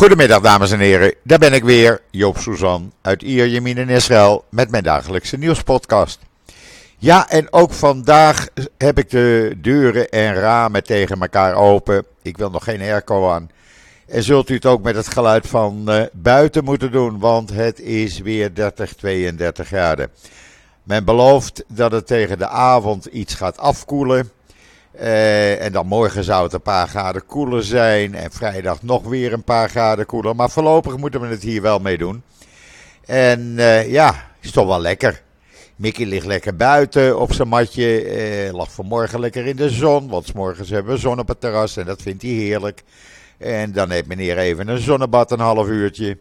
Goedemiddag 0.00 0.40
dames 0.40 0.70
en 0.70 0.78
heren, 0.78 1.14
daar 1.22 1.38
ben 1.38 1.52
ik 1.52 1.64
weer, 1.64 2.00
Joop 2.10 2.38
Suzan 2.38 2.92
uit 3.00 3.22
Ierjemien 3.22 3.76
in 3.76 3.88
Israël 3.88 4.44
met 4.50 4.70
mijn 4.70 4.82
dagelijkse 4.82 5.36
nieuwspodcast. 5.36 6.18
Ja, 6.98 7.28
en 7.28 7.52
ook 7.52 7.72
vandaag 7.72 8.46
heb 8.78 8.98
ik 8.98 9.10
de 9.10 9.54
deuren 9.56 10.08
en 10.08 10.34
ramen 10.34 10.84
tegen 10.84 11.20
elkaar 11.20 11.54
open. 11.54 12.04
Ik 12.22 12.36
wil 12.36 12.50
nog 12.50 12.64
geen 12.64 12.80
airco 12.80 13.30
aan. 13.30 13.50
En 14.06 14.22
zult 14.22 14.48
u 14.48 14.54
het 14.54 14.66
ook 14.66 14.82
met 14.82 14.94
het 14.94 15.08
geluid 15.08 15.46
van 15.46 15.84
uh, 15.88 16.02
buiten 16.12 16.64
moeten 16.64 16.92
doen, 16.92 17.18
want 17.18 17.50
het 17.50 17.80
is 17.80 18.18
weer 18.18 18.54
30, 18.54 18.94
32 18.94 19.66
graden. 19.66 20.10
Men 20.82 21.04
belooft 21.04 21.64
dat 21.68 21.92
het 21.92 22.06
tegen 22.06 22.38
de 22.38 22.48
avond 22.48 23.04
iets 23.04 23.34
gaat 23.34 23.58
afkoelen. 23.58 24.30
Uh, 24.94 25.64
en 25.64 25.72
dan 25.72 25.86
morgen 25.86 26.24
zou 26.24 26.42
het 26.42 26.52
een 26.52 26.62
paar 26.62 26.88
graden 26.88 27.26
koeler 27.26 27.64
zijn. 27.64 28.14
En 28.14 28.32
vrijdag 28.32 28.82
nog 28.82 29.04
weer 29.04 29.32
een 29.32 29.44
paar 29.44 29.68
graden 29.68 30.06
koeler. 30.06 30.36
Maar 30.36 30.50
voorlopig 30.50 30.96
moeten 30.96 31.20
we 31.20 31.26
het 31.26 31.42
hier 31.42 31.62
wel 31.62 31.78
mee 31.78 31.98
doen. 31.98 32.22
En 33.06 33.40
uh, 33.40 33.90
ja, 33.90 34.14
is 34.40 34.50
toch 34.50 34.66
wel 34.66 34.80
lekker. 34.80 35.22
Mickey 35.76 36.06
ligt 36.06 36.26
lekker 36.26 36.56
buiten 36.56 37.18
op 37.18 37.32
zijn 37.32 37.48
matje. 37.48 38.16
Uh, 38.46 38.52
lag 38.52 38.72
vanmorgen 38.72 39.20
lekker 39.20 39.46
in 39.46 39.56
de 39.56 39.70
zon. 39.70 40.08
Want 40.08 40.26
s 40.26 40.32
morgens 40.32 40.70
hebben 40.70 40.92
we 40.92 41.00
zon 41.00 41.18
op 41.18 41.28
het 41.28 41.40
terras. 41.40 41.76
En 41.76 41.86
dat 41.86 42.02
vindt 42.02 42.22
hij 42.22 42.30
heerlijk. 42.30 42.82
En 43.38 43.72
dan 43.72 43.90
heeft 43.90 44.06
meneer 44.06 44.38
even 44.38 44.68
een 44.68 44.80
zonnebad 44.80 45.30
een 45.30 45.40
half 45.40 45.68
uurtje. 45.68 46.18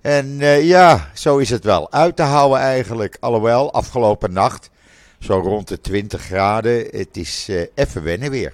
En 0.00 0.36
ja, 0.62 1.10
zo 1.14 1.36
is 1.36 1.50
het 1.50 1.64
wel. 1.64 1.92
Uit 1.92 2.16
te 2.16 2.22
houden 2.22 2.58
eigenlijk. 2.58 3.16
Alhoewel, 3.20 3.72
afgelopen 3.72 4.32
nacht 4.32 4.70
zo 5.18 5.38
rond 5.38 5.68
de 5.68 5.80
20 5.80 6.22
graden. 6.22 6.86
Het 6.90 7.16
is 7.16 7.46
uh, 7.48 7.62
even 7.74 8.02
wennen 8.02 8.30
weer. 8.30 8.52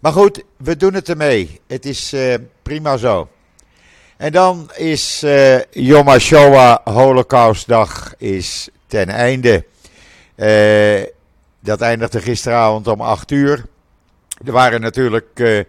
Maar 0.00 0.12
goed, 0.12 0.42
we 0.56 0.76
doen 0.76 0.94
het 0.94 1.08
ermee. 1.08 1.60
Het 1.66 1.86
is 1.86 2.14
uh, 2.14 2.34
prima 2.62 2.96
zo. 2.96 3.28
En 4.16 4.32
dan 4.32 4.70
is 4.74 5.22
uh, 5.24 5.62
Yom 5.70 6.06
HaShoah 6.06 6.78
Holocaustdag 6.84 8.14
is 8.18 8.68
ten 8.86 9.08
einde. 9.08 9.64
dat 11.60 11.80
eindigde 11.80 12.20
gisteravond 12.20 12.86
om 12.86 13.00
8 13.00 13.30
uur. 13.30 13.64
Er 14.44 14.52
waren 14.52 14.80
natuurlijk 14.80 15.64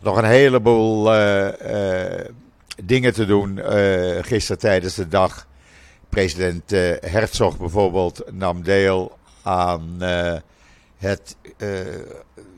nog 0.00 0.16
een 0.16 0.24
heleboel 0.24 1.04
dingen 2.84 3.12
te 3.12 3.26
doen 3.26 3.60
gisteren 4.22 4.60
tijdens 4.60 4.94
de 4.94 5.08
dag. 5.08 5.46
President 6.08 6.70
Herzog 7.00 7.58
bijvoorbeeld 7.58 8.22
nam 8.30 8.62
deel 8.62 9.18
aan 9.42 9.96
uh, 10.00 10.34
het, 10.96 11.36
uh, 11.58 11.80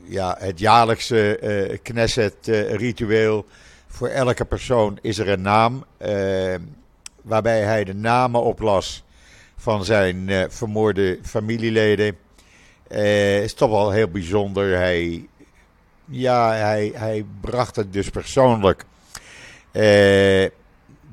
ja, 0.03 0.35
het 0.39 0.59
jaarlijkse 0.59 1.39
uh, 1.41 1.77
Knesset-ritueel. 1.81 3.45
Voor 3.87 4.07
elke 4.07 4.45
persoon 4.45 4.97
is 5.01 5.17
er 5.17 5.29
een 5.29 5.41
naam, 5.41 5.85
waarbij 7.21 7.61
hij 7.61 7.83
de 7.83 7.93
namen 7.93 8.43
oplas 8.43 9.03
van 9.57 9.85
zijn 9.85 10.47
vermoorde 10.49 11.19
familieleden. 11.23 12.17
is 13.41 13.53
toch 13.53 13.69
wel 13.69 13.91
heel 13.91 14.07
bijzonder. 14.07 14.77
Hij, 14.77 15.27
ja, 16.05 16.51
hij, 16.51 16.91
hij 16.95 17.25
bracht 17.41 17.75
het 17.75 17.93
dus 17.93 18.09
persoonlijk. 18.09 18.85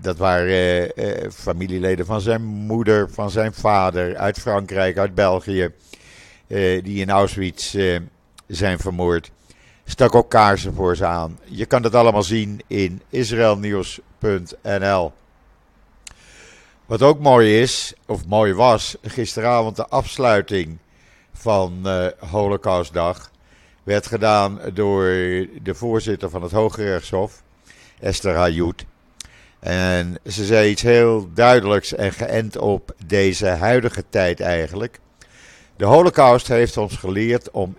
Dat 0.02 0.16
waren 0.16 0.92
uh, 0.96 1.30
familieleden 1.30 2.06
van 2.06 2.20
zijn 2.20 2.42
moeder, 2.42 3.10
van 3.10 3.30
zijn 3.30 3.52
vader, 3.52 4.16
uit 4.16 4.38
Frankrijk, 4.38 4.98
uit 4.98 5.14
België, 5.14 5.70
uh, 6.46 6.84
die 6.84 7.00
in 7.00 7.10
Auschwitz 7.10 7.76
zijn 8.46 8.78
vermoord. 8.78 9.30
Stak 9.84 10.14
ook 10.14 10.30
kaarsen 10.30 10.74
voor 10.74 10.96
ze 10.96 11.06
aan. 11.06 11.38
Je 11.44 11.66
kan 11.66 11.82
dat 11.82 11.94
allemaal 11.94 12.22
zien 12.22 12.60
in 12.66 13.02
israelnieuws.nl. 13.08 15.12
Wat 16.86 17.02
ook 17.02 17.18
mooi 17.18 17.60
is, 17.60 17.94
of 18.06 18.26
mooi 18.26 18.54
was, 18.54 18.96
gisteravond 19.02 19.76
de 19.76 19.86
afsluiting 19.86 20.78
van 21.32 21.88
Holocaustdag 22.18 23.30
werd 23.82 24.06
gedaan 24.06 24.60
door 24.74 25.04
de 25.62 25.74
voorzitter 25.74 26.30
van 26.30 26.42
het 26.42 26.52
Hoge 26.52 26.84
Rechtshof, 26.84 27.42
Esther 28.00 28.34
Hayut. 28.34 28.84
En 29.62 30.18
ze 30.26 30.44
zei 30.44 30.70
iets 30.70 30.82
heel 30.82 31.28
duidelijks 31.34 31.94
en 31.94 32.12
geënt 32.12 32.56
op 32.56 32.94
deze 33.06 33.46
huidige 33.46 34.04
tijd 34.08 34.40
eigenlijk. 34.40 35.00
De 35.76 35.84
Holocaust 35.84 36.48
heeft 36.48 36.76
ons 36.76 36.96
geleerd 36.96 37.50
om 37.50 37.76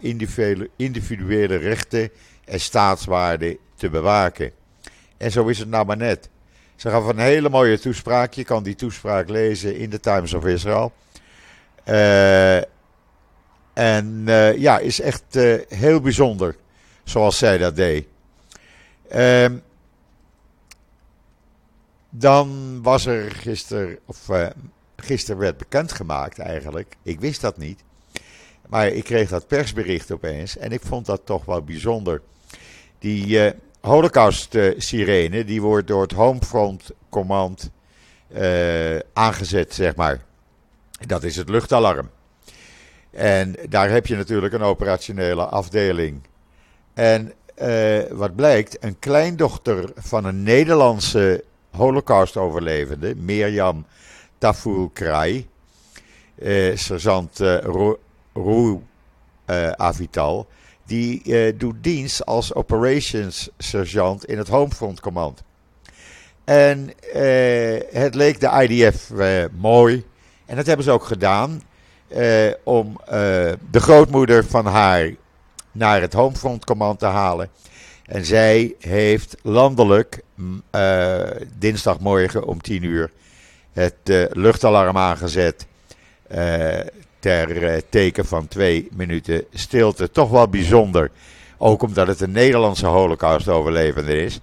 individuele 0.75 1.55
rechten 1.55 2.09
en 2.45 2.59
staatswaarden 2.59 3.57
te 3.75 3.89
bewaken. 3.89 4.51
En 5.17 5.31
zo 5.31 5.47
is 5.47 5.59
het 5.59 5.69
nou 5.69 5.85
maar 5.85 5.97
net. 5.97 6.29
Ze 6.75 6.89
gaf 6.89 7.07
een 7.07 7.19
hele 7.19 7.49
mooie 7.49 7.79
toespraak. 7.79 8.33
Je 8.33 8.43
kan 8.43 8.63
die 8.63 8.75
toespraak 8.75 9.29
lezen 9.29 9.75
in 9.77 9.89
de 9.89 9.99
Times 9.99 10.33
of 10.33 10.45
Israel. 10.45 10.93
Uh, 11.87 12.57
en 13.73 14.23
uh, 14.25 14.57
ja, 14.57 14.79
is 14.79 15.01
echt 15.01 15.23
uh, 15.31 15.55
heel 15.67 16.01
bijzonder 16.01 16.55
zoals 17.03 17.37
zij 17.37 17.57
dat 17.57 17.75
deed. 17.75 18.05
Ehm, 19.09 19.55
dan 22.15 22.79
was 22.81 23.05
er 23.05 23.31
gisteren, 23.31 23.97
of 24.05 24.29
uh, 24.29 24.47
gisteren 24.95 25.39
werd 25.39 25.57
bekendgemaakt 25.57 26.39
eigenlijk. 26.39 26.95
Ik 27.03 27.19
wist 27.19 27.41
dat 27.41 27.57
niet. 27.57 27.83
Maar 28.67 28.87
ik 28.87 29.03
kreeg 29.03 29.29
dat 29.29 29.47
persbericht 29.47 30.11
opeens 30.11 30.57
en 30.57 30.71
ik 30.71 30.81
vond 30.81 31.05
dat 31.05 31.21
toch 31.25 31.45
wel 31.45 31.61
bijzonder. 31.61 32.21
Die 32.99 33.27
uh, 33.27 33.51
Holocaust-sirene, 33.81 35.45
die 35.45 35.61
wordt 35.61 35.87
door 35.87 36.01
het 36.01 36.11
Homefront 36.11 36.91
Command 37.09 37.71
uh, 38.35 38.99
aangezet, 39.13 39.73
zeg 39.73 39.95
maar. 39.95 40.21
Dat 41.07 41.23
is 41.23 41.35
het 41.35 41.49
luchtalarm. 41.49 42.09
En 43.11 43.55
daar 43.69 43.89
heb 43.89 44.07
je 44.07 44.15
natuurlijk 44.15 44.53
een 44.53 44.61
operationele 44.61 45.45
afdeling. 45.45 46.21
En 46.93 47.33
wat 48.11 48.35
blijkt, 48.35 48.83
een 48.83 48.99
kleindochter 48.99 49.91
van 49.95 50.25
een 50.25 50.43
Nederlandse 50.43 51.43
Holocaust-overlevende, 51.75 53.15
Mirjam 53.15 53.85
Taful 54.37 54.89
Krai, 54.93 55.47
eh, 56.35 56.77
sergeant 56.77 57.39
eh, 57.39 57.57
Roe 58.33 58.79
eh, 59.45 59.71
Avital, 59.71 60.47
die 60.85 61.21
eh, 61.23 61.53
doet 61.57 61.75
dienst 61.81 62.25
als 62.25 62.53
operations 62.53 63.49
sergeant 63.57 64.25
in 64.25 64.37
het 64.37 64.47
Homefront 64.47 64.99
Command. 64.99 65.43
En 66.43 66.91
eh, 67.13 67.79
het 67.91 68.15
leek 68.15 68.39
de 68.39 68.67
IDF 68.67 69.11
eh, 69.11 69.45
mooi, 69.51 70.03
en 70.45 70.55
dat 70.55 70.65
hebben 70.65 70.85
ze 70.85 70.91
ook 70.91 71.05
gedaan, 71.05 71.61
om 72.63 72.99
de 73.71 73.79
grootmoeder 73.79 74.45
van 74.45 74.65
haar 74.65 75.11
naar 75.71 76.01
het 76.01 76.13
Homefront 76.13 76.65
Command 76.65 76.99
te 76.99 77.05
halen. 77.05 77.49
En 78.13 78.25
zij 78.25 78.75
heeft 78.79 79.35
landelijk 79.41 80.21
uh, 80.75 81.19
dinsdagmorgen 81.57 82.45
om 82.45 82.61
10 82.61 82.83
uur 82.83 83.11
het 83.71 83.95
uh, 84.03 84.25
luchtalarm 84.29 84.97
aangezet. 84.97 85.67
Uh, 86.31 86.79
ter 87.19 87.83
teken 87.89 88.25
van 88.25 88.47
twee 88.47 88.87
minuten 88.91 89.45
stilte. 89.53 90.11
Toch 90.11 90.29
wel 90.29 90.47
bijzonder. 90.47 91.11
Ook 91.57 91.81
omdat 91.81 92.07
het 92.07 92.21
een 92.21 92.31
Nederlandse 92.31 92.85
holocaust-overlevende 92.85 94.21
is. 94.21 94.39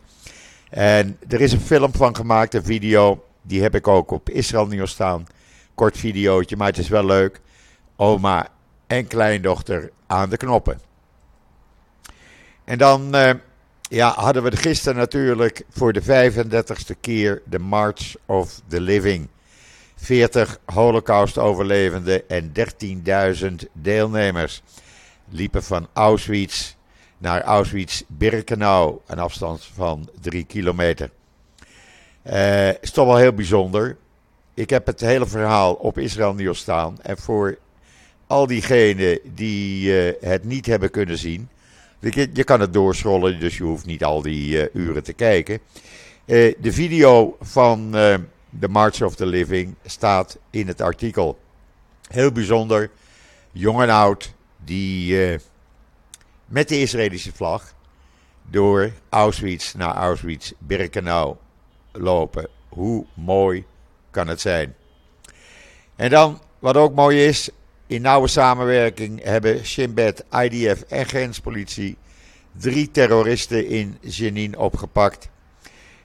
En 0.71 1.19
er 1.29 1.41
is 1.41 1.53
een 1.53 1.61
film 1.61 1.93
van 1.95 2.17
gemaakt, 2.17 2.55
een 2.55 2.65
video. 2.65 3.25
Die 3.43 3.63
heb 3.63 3.75
ik 3.75 3.89
ook 3.89 4.11
op 4.11 4.31
Israël 4.31 4.67
Nieuws 4.67 4.91
staan. 4.91 5.27
Kort 5.75 5.99
videootje, 5.99 6.57
maar 6.57 6.69
het 6.69 6.79
is 6.79 6.89
wel 6.89 7.05
leuk. 7.05 7.41
Oma 7.97 8.49
en 8.87 9.07
kleindochter 9.07 9.91
aan 10.07 10.31
de 10.31 10.37
knoppen. 10.37 10.81
En 12.65 12.79
dan 12.79 13.15
ja, 13.91 14.13
hadden 14.17 14.43
we 14.43 14.57
gisteren 14.57 14.99
natuurlijk 14.99 15.65
voor 15.71 15.93
de 15.93 16.03
35ste 16.03 17.01
keer 17.01 17.43
de 17.45 17.59
March 17.59 18.15
of 18.27 18.61
the 18.69 18.81
Living. 18.81 19.29
40 19.97 20.59
Holocaust-overlevenden 20.65 22.29
en 22.29 22.53
13.000 23.41 23.51
deelnemers 23.73 24.63
liepen 25.29 25.63
van 25.63 25.89
Auschwitz 25.93 26.75
naar 27.19 27.43
Auschwitz-Birkenau, 27.43 28.99
een 29.07 29.19
afstand 29.19 29.69
van 29.75 30.09
3 30.21 30.45
kilometer. 30.45 31.11
Uh, 32.27 32.69
is 32.69 32.91
toch 32.91 33.07
wel 33.07 33.17
heel 33.17 33.33
bijzonder. 33.33 33.97
Ik 34.55 34.71
heb 34.71 34.87
het 34.87 35.01
hele 35.01 35.27
verhaal 35.27 35.75
op 35.75 35.99
Israël 35.99 36.35
Nieuws 36.35 36.59
staan. 36.59 36.97
En 37.03 37.19
voor 37.19 37.59
al 38.27 38.47
diegenen 38.47 39.19
die 39.35 39.93
uh, 39.93 40.13
het 40.21 40.45
niet 40.45 40.67
hebben 40.67 40.91
kunnen 40.91 41.19
zien, 41.19 41.49
je, 42.01 42.45
kan 42.45 42.61
het 42.61 42.73
doorschrollen, 42.73 43.41
dus 43.41 43.57
je 43.57 43.63
hoeft 43.63 43.87
niet 43.87 44.05
al 44.05 44.23
die 44.23 44.57
uh, 44.57 44.83
uren 44.83 45.03
te 45.03 45.13
kijken. 45.13 45.61
Uh, 46.27 46.55
de 46.59 46.73
video 46.73 47.37
van 47.41 47.97
uh, 47.97 48.15
The 48.61 48.69
March 48.69 49.03
of 49.03 49.15
the 49.15 49.27
Living 49.27 49.75
staat 49.85 50.39
in 50.51 50.67
het 50.67 50.81
artikel. 50.81 51.39
Heel 52.09 52.33
bijzonder. 52.33 52.91
Jong 53.53 53.83
en 53.83 53.91
oud 53.91 54.35
die 54.65 55.39
met 56.47 56.69
de 56.69 56.81
Israëlische 56.81 57.33
vlag 57.33 57.75
door 58.51 58.93
Auschwitz 59.09 59.75
naar 59.75 59.95
Auschwitz-Birkenau 59.95 61.37
lopen. 61.93 62.49
Hoe 62.69 63.07
mooi 63.15 63.65
kan 64.11 64.29
het 64.29 64.41
zijn? 64.41 64.75
En 65.97 66.11
dan, 66.11 66.41
wat 66.59 66.77
ook 66.77 66.95
mooi 66.95 67.25
is, 67.27 67.51
in 67.91 68.03
nauwe 68.03 68.29
samenwerking 68.29 69.23
hebben 69.23 69.65
Shin 69.67 69.95
Bet, 69.95 70.25
IDF 70.31 70.81
en 70.81 71.07
grenspolitie 71.07 71.97
drie 72.53 72.91
terroristen 72.91 73.67
in 73.67 73.99
Jenin 74.01 74.59
opgepakt. 74.59 75.29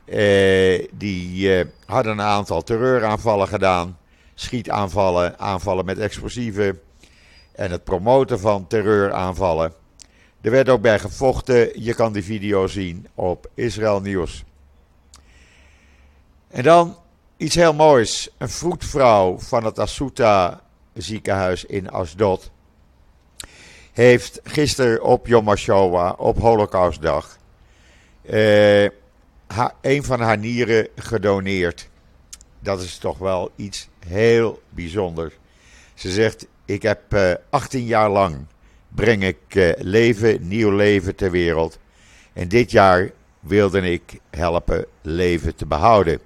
Eh, 0.05 0.87
die 0.93 1.55
eh, 1.57 1.65
hadden 1.85 2.11
een 2.11 2.21
aantal 2.21 2.63
terreuraanvallen 2.63 3.47
gedaan, 3.47 3.97
schietaanvallen, 4.33 5.39
aanvallen 5.39 5.85
met 5.85 5.97
explosieven 5.97 6.79
en 7.51 7.71
het 7.71 7.83
promoten 7.83 8.39
van 8.39 8.67
terreuraanvallen. 8.67 9.73
Er 10.41 10.51
werd 10.51 10.69
ook 10.69 10.81
bij 10.81 10.99
gevochten. 10.99 11.83
Je 11.83 11.93
kan 11.93 12.13
die 12.13 12.23
video 12.23 12.67
zien 12.67 13.07
op 13.15 13.49
Israël 13.53 14.01
Nieuws. 14.01 14.43
En 16.47 16.63
dan 16.63 16.97
iets 17.37 17.55
heel 17.55 17.73
moois. 17.73 18.29
Een 18.37 18.49
vroedvrouw 18.49 19.39
van 19.39 19.63
het 19.63 19.79
Asuta 19.79 20.63
ziekenhuis 20.95 21.65
in 21.65 21.89
Asdod 21.89 22.51
heeft 23.93 24.39
gisteren 24.43 25.03
op 25.03 25.27
Yom 25.27 25.47
HaShoah, 25.47 26.19
op 26.19 26.39
Holocaustdag, 26.39 27.37
eh, 28.21 28.83
een 29.81 30.03
van 30.03 30.19
haar 30.19 30.37
nieren 30.37 30.87
gedoneerd. 30.95 31.89
Dat 32.59 32.81
is 32.81 32.97
toch 32.97 33.17
wel 33.17 33.51
iets 33.55 33.89
heel 34.07 34.61
bijzonders. 34.69 35.33
Ze 35.93 36.11
zegt, 36.11 36.47
ik 36.65 36.81
heb 36.81 37.13
eh, 37.13 37.33
18 37.49 37.85
jaar 37.85 38.09
lang 38.09 38.45
breng 38.95 39.23
ik 39.23 39.37
eh, 39.47 39.71
leven, 39.77 40.47
nieuw 40.47 40.71
leven 40.75 41.15
ter 41.15 41.31
wereld. 41.31 41.79
En 42.33 42.47
dit 42.47 42.71
jaar 42.71 43.11
wilde 43.39 43.91
ik 43.91 44.19
helpen 44.29 44.85
leven 45.01 45.55
te 45.55 45.65
behouden. 45.65 46.19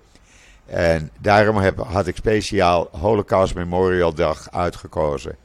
En 0.70 1.12
daarom 1.20 1.58
had 1.78 2.08
ik 2.08 2.16
speciaal 2.16 2.90
Holocaust 2.92 3.56
Memorial 3.56 4.14
Dag 4.14 4.52
uitgekozen. 4.52 5.36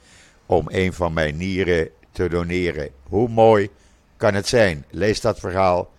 Om 0.47 0.67
een 0.69 0.93
van 0.93 1.13
mijn 1.13 1.37
nieren 1.37 1.89
te 2.13 2.29
doneren. 2.29 2.91
Hoe 3.03 3.29
mooi 3.29 3.71
kan 4.17 4.35
het 4.35 4.49
zijn? 4.49 4.85
Lees 4.91 5.21
dat 5.21 5.39
verhaal 5.39 5.91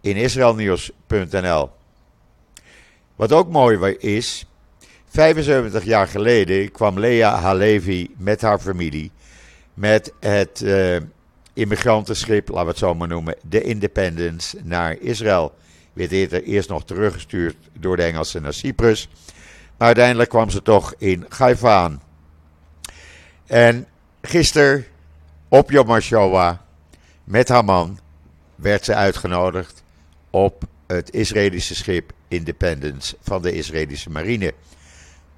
in 0.00 0.16
israelnieuws.nl. 0.16 1.70
Wat 3.16 3.32
ook 3.32 3.48
mooi 3.48 3.96
is, 3.98 4.46
75 5.08 5.84
jaar 5.84 6.08
geleden 6.08 6.72
kwam 6.72 6.98
Lea 6.98 7.34
Halevi 7.34 8.14
met 8.16 8.40
haar 8.40 8.58
familie 8.58 9.10
met 9.78 10.12
het 10.20 10.60
uh, 10.64 10.96
immigrantenschip, 11.52 12.48
laten 12.48 12.64
we 12.64 12.70
het 12.70 12.78
zo 12.78 12.94
maar 12.94 13.08
noemen, 13.08 13.34
de 13.48 13.62
Independence, 13.62 14.56
naar 14.62 14.96
Israël. 15.00 15.54
Werd 15.98 16.32
eerst 16.32 16.68
nog 16.68 16.84
teruggestuurd 16.84 17.56
door 17.72 17.96
de 17.96 18.02
Engelsen 18.02 18.42
naar 18.42 18.54
Cyprus. 18.54 19.08
Maar 19.76 19.86
uiteindelijk 19.86 20.30
kwam 20.30 20.50
ze 20.50 20.62
toch 20.62 20.94
in 20.98 21.26
Haifa 21.28 21.82
aan. 21.82 22.02
En 23.46 23.86
gisteren 24.22 24.84
op 25.48 25.70
Yom 25.70 25.98
met 27.24 27.48
haar 27.48 27.64
man 27.64 27.98
werd 28.54 28.84
ze 28.84 28.94
uitgenodigd 28.94 29.82
op 30.30 30.64
het 30.86 31.12
Israëlische 31.12 31.74
schip 31.74 32.12
Independence 32.28 33.16
van 33.20 33.42
de 33.42 33.52
Israëlische 33.52 34.10
marine. 34.10 34.54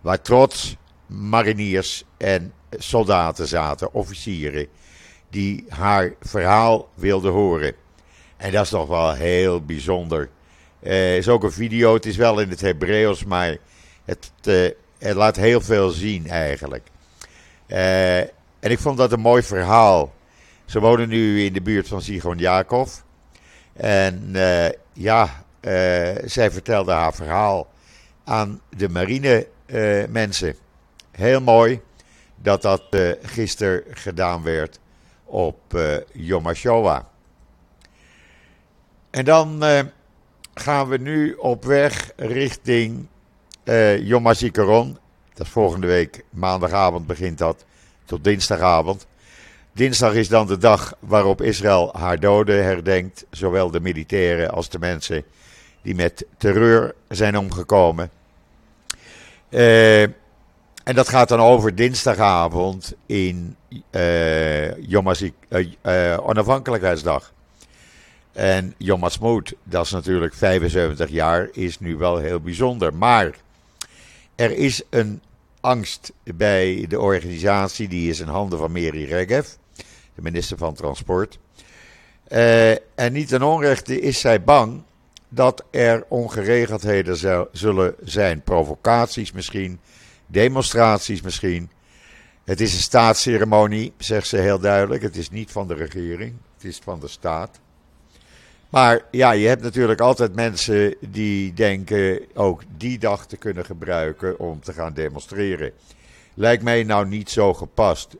Waar 0.01 0.23
trots 0.23 0.77
mariniers 1.07 2.05
en 2.17 2.53
soldaten 2.71 3.49
zaten, 3.49 3.95
officieren, 3.95 4.67
die 5.31 5.65
haar 5.69 6.15
verhaal 6.21 6.89
wilden 6.95 7.33
horen. 7.33 7.75
En 8.37 8.53
dat 8.53 8.65
is 8.65 8.71
toch 8.71 8.89
wel 8.89 9.13
heel 9.13 9.65
bijzonder. 9.65 10.29
Uh, 10.83 11.17
is 11.17 11.29
ook 11.29 11.45
een 11.45 11.53
video, 11.53 11.95
het 11.95 12.07
is 12.07 12.17
wel 12.17 12.41
in 12.41 12.49
het 12.49 12.61
Hebreeuws, 12.61 13.25
maar 13.25 13.57
het, 14.05 14.31
uh, 14.45 14.71
het, 14.99 15.17
laat 15.17 15.37
heel 15.37 15.61
veel 15.61 15.91
zien 15.91 16.29
eigenlijk. 16.29 16.89
Uh, 17.67 18.19
en 18.19 18.71
ik 18.71 18.79
vond 18.79 18.99
dat 18.99 19.13
een 19.13 19.21
mooi 19.21 19.43
verhaal. 19.43 20.13
Ze 20.65 20.81
wonen 20.81 21.09
nu 21.09 21.45
in 21.45 21.53
de 21.53 21.63
buurt 21.63 21.89
van 21.89 22.03
Sigon 22.03 22.39
Jacob. 22.39 22.89
En 23.73 24.33
ja, 24.93 25.45
zij 26.25 26.51
vertelde 26.51 26.93
haar 26.93 27.15
verhaal 27.15 27.71
aan 28.25 28.61
de 28.77 28.89
marine 28.89 29.47
mensen. 30.09 30.55
Heel 31.11 31.41
mooi 31.41 31.81
dat 32.37 32.63
dat 32.63 32.83
gisteren 33.23 33.83
gedaan 33.91 34.43
werd 34.43 34.79
op 35.25 35.79
Yom 36.13 36.45
HaShoah. 36.45 37.01
En 39.11 39.25
dan 39.25 39.63
gaan 40.55 40.89
we 40.89 40.97
nu 40.97 41.33
op 41.33 41.65
weg 41.65 42.13
richting 42.17 43.07
uh, 43.65 43.99
Yom 43.99 44.27
HaZikaron. 44.27 44.99
Dat 45.35 45.47
is 45.47 45.53
volgende 45.53 45.87
week, 45.87 46.25
maandagavond 46.31 47.07
begint 47.07 47.39
dat, 47.39 47.65
tot 48.05 48.25
dinsdagavond. 48.25 49.07
Dinsdag 49.73 50.15
is 50.15 50.29
dan 50.29 50.47
de 50.47 50.59
dag 50.59 50.95
waarop 50.99 51.43
Israël 51.43 51.95
haar 51.97 52.21
doden 52.21 52.65
herdenkt, 52.65 53.27
zowel 53.31 53.71
de 53.71 53.81
militairen 53.81 54.51
als 54.51 54.69
de 54.69 54.79
mensen 54.79 55.25
die 55.83 55.95
met 55.95 56.27
terreur 56.37 56.95
zijn 57.09 57.39
omgekomen. 57.39 58.11
Uh, 59.51 60.03
en 60.85 60.95
dat 60.95 61.09
gaat 61.09 61.29
dan 61.29 61.41
over 61.41 61.75
dinsdagavond 61.75 62.95
in 63.07 63.57
uh, 63.91 64.77
Yom 64.77 65.13
uh, 65.49 66.19
Onafhankelijkheidsdag. 66.23 67.33
En 68.41 68.75
Yom 68.77 69.01
Ha'atzmaut, 69.01 69.55
dat 69.63 69.85
is 69.85 69.91
natuurlijk 69.91 70.35
75 70.35 71.11
jaar, 71.11 71.49
is 71.53 71.79
nu 71.79 71.97
wel 71.97 72.19
heel 72.19 72.41
bijzonder. 72.41 72.95
Maar 72.95 73.35
er 74.35 74.51
is 74.51 74.83
een 74.91 75.23
angst 75.61 76.13
bij 76.35 76.85
de 76.89 77.01
organisatie, 77.01 77.89
die 77.89 78.11
is 78.11 78.21
in 78.21 78.29
handen 78.29 78.59
van 78.59 78.73
Meri 78.73 79.05
Regev, 79.05 79.49
de 80.15 80.23
minister 80.23 80.57
van 80.57 80.75
Transport. 80.75 81.39
en 82.95 83.13
niet 83.13 83.29
ten 83.29 83.43
onrechte 83.43 84.01
is 84.01 84.21
zij 84.21 84.43
bang 84.43 84.83
dat 85.29 85.65
er 85.71 86.05
ongeregeldheden 86.09 87.47
zullen 87.53 87.95
zijn, 88.05 88.43
provocaties 88.43 89.33
misschien 89.33 89.81
demonstraties 90.27 91.21
misschien. 91.21 91.71
Het 92.45 92.61
is 92.61 92.75
een 92.75 92.81
staatsceremonie, 92.81 93.93
zegt 93.99 94.27
ze 94.27 94.37
heel 94.37 94.59
duidelijk. 94.59 95.03
Het 95.03 95.17
is 95.17 95.31
niet 95.31 95.51
van 95.51 95.69
de 95.69 95.75
regering, 95.75 96.35
het 96.55 96.65
is 96.65 96.79
van 96.85 97.01
de 97.01 97.09
staat. 97.09 97.61
Maar 98.71 99.01
ja, 99.11 99.33
je 99.33 99.49
hebt 99.49 99.63
natuurlijk 99.63 100.01
altijd 100.01 100.35
mensen 100.35 100.95
die 101.01 101.53
denken 101.53 102.21
ook 102.35 102.63
die 102.77 102.99
dag 102.99 103.27
te 103.27 103.37
kunnen 103.37 103.65
gebruiken 103.65 104.39
om 104.39 104.61
te 104.61 104.73
gaan 104.73 104.93
demonstreren. 104.93 105.73
Lijkt 106.35 106.63
mij 106.63 106.83
nou 106.83 107.07
niet 107.07 107.31
zo 107.31 107.55
gepast. 107.55 108.17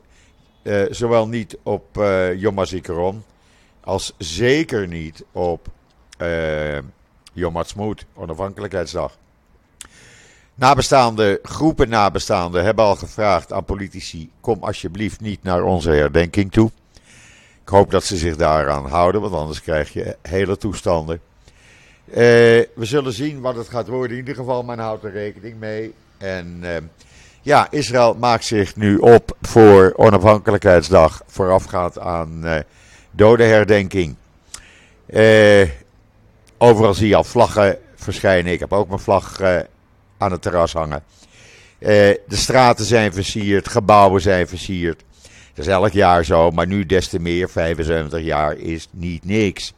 Uh, 0.63 0.83
zowel 0.89 1.27
niet 1.27 1.57
op 1.63 1.97
uh, 1.97 2.35
Yom 2.35 2.57
HaZikaron 2.57 3.23
als 3.83 4.13
zeker 4.17 4.87
niet 4.87 5.23
op 5.31 5.67
uh, 6.21 6.77
Yom 7.33 7.55
Ha'atzmaut, 7.55 8.05
onafhankelijkheidsdag. 8.13 9.17
Nabestaande, 10.55 11.39
groepen 11.43 11.89
nabestaanden 11.89 12.63
hebben 12.63 12.85
al 12.85 12.95
gevraagd 12.95 13.53
aan 13.53 13.65
politici: 13.65 14.29
kom 14.41 14.63
alsjeblieft 14.63 15.21
niet 15.21 15.43
naar 15.43 15.63
onze 15.63 15.91
herdenking 15.91 16.51
toe. 16.51 16.71
Ik 17.71 17.77
hoop 17.77 17.91
dat 17.91 18.03
ze 18.03 18.17
zich 18.17 18.35
daaraan 18.35 18.89
houden, 18.89 19.21
want 19.21 19.33
anders 19.33 19.61
krijg 19.61 19.93
je 19.93 20.15
hele 20.21 20.57
toestanden. 20.57 21.21
Uh, 22.07 22.15
we 22.15 22.65
zullen 22.75 23.13
zien 23.13 23.41
wat 23.41 23.55
het 23.55 23.69
gaat 23.69 23.87
worden. 23.87 24.11
In 24.11 24.17
ieder 24.17 24.35
geval, 24.35 24.63
men 24.63 24.79
houdt 24.79 25.03
er 25.03 25.11
rekening 25.11 25.59
mee. 25.59 25.93
En 26.17 26.59
uh, 26.61 26.69
ja, 27.41 27.67
Israël 27.69 28.15
maakt 28.19 28.45
zich 28.45 28.75
nu 28.75 28.97
op 28.97 29.37
voor 29.41 29.93
onafhankelijkheidsdag, 29.95 31.21
voorafgaand 31.27 31.99
aan 31.99 32.41
uh, 32.43 32.57
dodenherdenking. 33.11 34.15
overal 36.57 36.93
zie 36.93 37.07
je 37.07 37.15
al 37.15 37.23
vlaggen 37.23 37.77
verschijnen. 37.95 38.53
Ik 38.53 38.59
heb 38.59 38.73
ook 38.73 38.87
mijn 38.87 38.99
vlag 38.99 39.41
aan 40.17 40.31
het 40.31 40.41
terras 40.41 40.73
hangen. 40.73 41.03
De 41.79 42.19
straten 42.27 42.85
zijn 42.85 43.13
versierd, 43.13 43.67
gebouwen 43.67 44.21
zijn 44.21 44.47
versierd. 44.47 45.03
Dat 45.53 45.65
is 45.65 45.71
elk 45.71 45.91
jaar 45.91 46.25
zo, 46.25 46.51
maar 46.51 46.67
nu 46.67 46.85
des 46.85 47.07
te 47.07 47.19
meer. 47.19 47.49
75 47.49 48.21
jaar 48.21 48.57
is 48.57 48.87
niet 48.91 49.25
niks. 49.25 49.73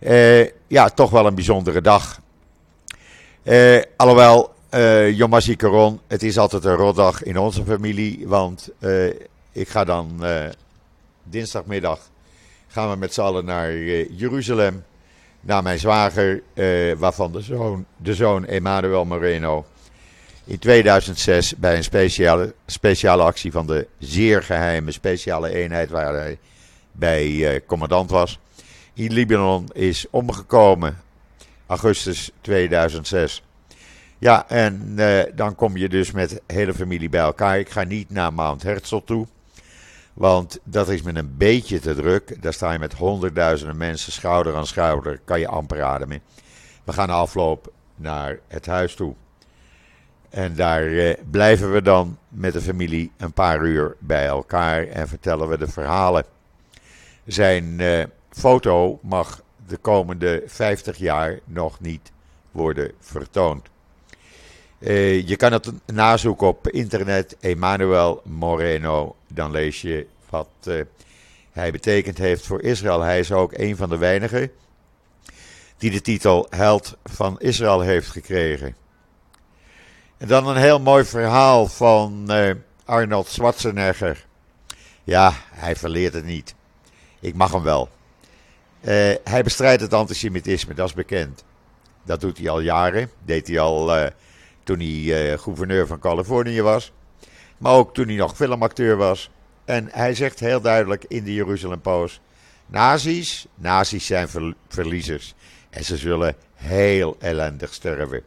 Uh, 0.00 0.46
ja, 0.66 0.88
toch 0.88 1.10
wel 1.10 1.26
een 1.26 1.34
bijzondere 1.34 1.80
dag. 1.80 2.20
Uh, 3.44 3.82
alhoewel, 3.96 4.54
uh, 4.74 5.10
Yom 5.10 5.32
HaZikaron, 5.32 6.00
het 6.06 6.22
is 6.22 6.38
altijd 6.38 6.64
een 6.64 6.74
rotdag 6.74 7.22
in 7.22 7.38
onze 7.38 7.64
familie. 7.64 8.28
Want 8.28 8.70
ik 9.52 9.68
ga 9.68 9.84
dan 9.84 10.24
dinsdagmiddag 11.22 11.98
gaan 12.68 12.90
we 12.90 12.96
met 12.96 13.14
z'n 13.14 13.20
allen 13.20 13.44
naar 13.44 13.76
Jeruzalem 14.10 14.84
naar 15.46 15.62
mijn 15.62 15.78
zwager, 15.78 16.42
eh, 16.54 16.92
waarvan 16.96 17.32
de 17.32 17.40
zoon, 17.40 17.84
de 17.96 18.14
zoon 18.14 18.46
Emmanuel 18.46 19.04
Moreno 19.04 19.64
in 20.46 20.58
2006 20.58 21.56
bij 21.56 21.76
een 21.76 21.84
speciale, 21.84 22.54
speciale 22.66 23.22
actie 23.22 23.52
van 23.52 23.66
de 23.66 23.86
zeer 23.98 24.42
geheime 24.42 24.90
speciale 24.90 25.54
eenheid 25.54 25.90
waar 25.90 26.14
hij 26.14 26.38
bij 26.92 27.54
eh, 27.54 27.60
commandant 27.66 28.10
was, 28.10 28.38
in 28.94 29.12
Libanon 29.12 29.68
is 29.72 30.06
omgekomen 30.10 30.98
augustus 31.66 32.30
2006. 32.40 33.42
Ja, 34.18 34.48
en 34.48 34.94
uh, 34.96 35.22
dan 35.34 35.54
kom 35.54 35.76
je 35.76 35.88
dus 35.88 36.10
met 36.10 36.40
hele 36.46 36.74
familie 36.74 37.08
bij 37.08 37.20
elkaar. 37.20 37.58
Ik 37.58 37.70
ga 37.70 37.84
niet 37.84 38.10
naar 38.10 38.32
Mount 38.32 38.62
Herzl 38.62 38.96
toe. 39.04 39.26
Want 40.14 40.58
dat 40.64 40.88
is 40.88 41.02
met 41.02 41.16
een 41.16 41.36
beetje 41.36 41.80
te 41.80 41.94
druk. 41.94 42.42
Daar 42.42 42.52
sta 42.52 42.72
je 42.72 42.78
met 42.78 42.92
honderdduizenden 42.92 43.76
mensen 43.76 44.12
schouder 44.12 44.56
aan 44.56 44.66
schouder. 44.66 45.20
Kan 45.24 45.40
je 45.40 45.48
amper 45.48 45.82
ademen. 45.82 46.20
We 46.84 46.92
gaan 46.92 47.10
afloop 47.10 47.72
naar 47.96 48.38
het 48.48 48.66
huis 48.66 48.94
toe. 48.94 49.14
En 50.30 50.54
daar 50.54 50.84
uh, 50.84 51.14
blijven 51.30 51.72
we 51.72 51.82
dan 51.82 52.18
met 52.28 52.52
de 52.52 52.60
familie 52.60 53.10
een 53.16 53.32
paar 53.32 53.64
uur 53.64 53.96
bij 53.98 54.26
elkaar 54.26 54.86
en 54.86 55.08
vertellen 55.08 55.48
we 55.48 55.58
de 55.58 55.68
verhalen. 55.68 56.24
Zijn 57.24 57.78
uh, 57.78 58.04
foto 58.30 58.98
mag 59.02 59.42
de 59.66 59.76
komende 59.76 60.42
50 60.46 60.96
jaar 60.96 61.38
nog 61.44 61.80
niet 61.80 62.12
worden 62.50 62.92
vertoond. 63.00 63.68
Uh, 64.78 65.28
je 65.28 65.36
kan 65.36 65.52
het 65.52 65.72
nazoeken 65.86 66.46
op 66.46 66.68
internet, 66.68 67.36
Emmanuel 67.40 68.20
Moreno. 68.24 69.16
Dan 69.28 69.50
lees 69.50 69.80
je 69.80 70.06
wat 70.30 70.48
uh, 70.64 70.80
hij 71.50 71.70
betekend 71.70 72.18
heeft 72.18 72.46
voor 72.46 72.62
Israël. 72.62 73.00
Hij 73.00 73.18
is 73.18 73.32
ook 73.32 73.52
een 73.52 73.76
van 73.76 73.88
de 73.88 73.96
weinigen 73.96 74.50
die 75.78 75.90
de 75.90 76.00
titel 76.00 76.46
Held 76.50 76.96
van 77.04 77.40
Israël 77.40 77.80
heeft 77.80 78.08
gekregen. 78.08 78.74
En 80.16 80.28
dan 80.28 80.46
een 80.46 80.56
heel 80.56 80.80
mooi 80.80 81.04
verhaal 81.04 81.66
van 81.66 82.26
uh, 82.28 82.50
Arnold 82.84 83.28
Schwarzenegger. 83.28 84.26
Ja, 85.04 85.32
hij 85.50 85.76
verleert 85.76 86.14
het 86.14 86.24
niet. 86.24 86.54
Ik 87.20 87.34
mag 87.34 87.52
hem 87.52 87.62
wel. 87.62 87.88
Uh, 88.80 89.14
hij 89.24 89.42
bestrijdt 89.42 89.82
het 89.82 89.92
antisemitisme, 89.92 90.74
dat 90.74 90.88
is 90.88 90.94
bekend. 90.94 91.44
Dat 92.02 92.20
doet 92.20 92.38
hij 92.38 92.48
al 92.48 92.60
jaren. 92.60 93.10
Deed 93.24 93.46
hij 93.46 93.58
al 93.58 93.98
uh, 93.98 94.06
toen 94.62 94.80
hij 94.80 95.38
gouverneur 95.38 95.86
van 95.86 95.98
Californië 95.98 96.62
was. 96.62 96.92
Maar 97.58 97.72
ook 97.72 97.94
toen 97.94 98.06
hij 98.06 98.16
nog 98.16 98.36
filmacteur 98.36 98.96
was. 98.96 99.30
En 99.64 99.88
hij 99.92 100.14
zegt 100.14 100.40
heel 100.40 100.60
duidelijk 100.60 101.04
in 101.08 101.24
de 101.24 101.34
Jeruzalem 101.34 101.80
Post: 101.80 102.20
Nazi's, 102.66 103.46
nazi's 103.54 104.06
zijn 104.06 104.28
ver 104.28 104.54
verliezers. 104.68 105.34
En 105.70 105.84
ze 105.84 105.96
zullen 105.96 106.36
heel 106.54 107.16
ellendig 107.18 107.74
sterven. 107.74 108.22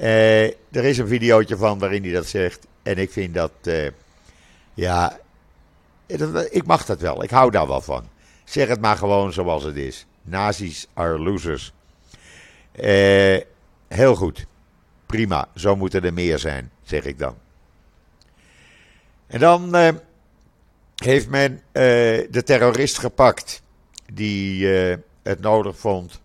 Uh, 0.00 0.44
er 0.44 0.84
is 0.84 0.98
een 0.98 1.06
videootje 1.08 1.56
van 1.56 1.78
waarin 1.78 2.02
hij 2.02 2.12
dat 2.12 2.26
zegt. 2.26 2.66
En 2.82 2.98
ik 2.98 3.10
vind 3.10 3.34
dat, 3.34 3.52
uh, 3.62 3.88
ja, 4.74 5.18
ik 6.50 6.66
mag 6.66 6.84
dat 6.84 7.00
wel. 7.00 7.22
Ik 7.22 7.30
hou 7.30 7.50
daar 7.50 7.66
wel 7.66 7.80
van. 7.80 8.08
Zeg 8.44 8.68
het 8.68 8.80
maar 8.80 8.96
gewoon 8.96 9.32
zoals 9.32 9.64
het 9.64 9.76
is. 9.76 10.06
Nazi's 10.22 10.86
are 10.94 11.18
losers. 11.18 11.72
Heel 13.88 14.14
goed. 14.14 14.46
Prima. 15.06 15.48
Zo 15.54 15.76
moeten 15.76 16.04
er 16.04 16.12
meer 16.12 16.38
zijn, 16.38 16.70
zeg 16.82 17.04
ik 17.04 17.18
dan. 17.18 17.34
En 19.26 19.40
dan 19.40 19.76
heeft 20.94 21.28
men 21.28 21.62
de 22.30 22.42
terrorist 22.44 22.98
gepakt. 22.98 23.62
Die 24.12 24.66
het 25.22 25.40
nodig 25.40 25.78
vond 25.78 26.20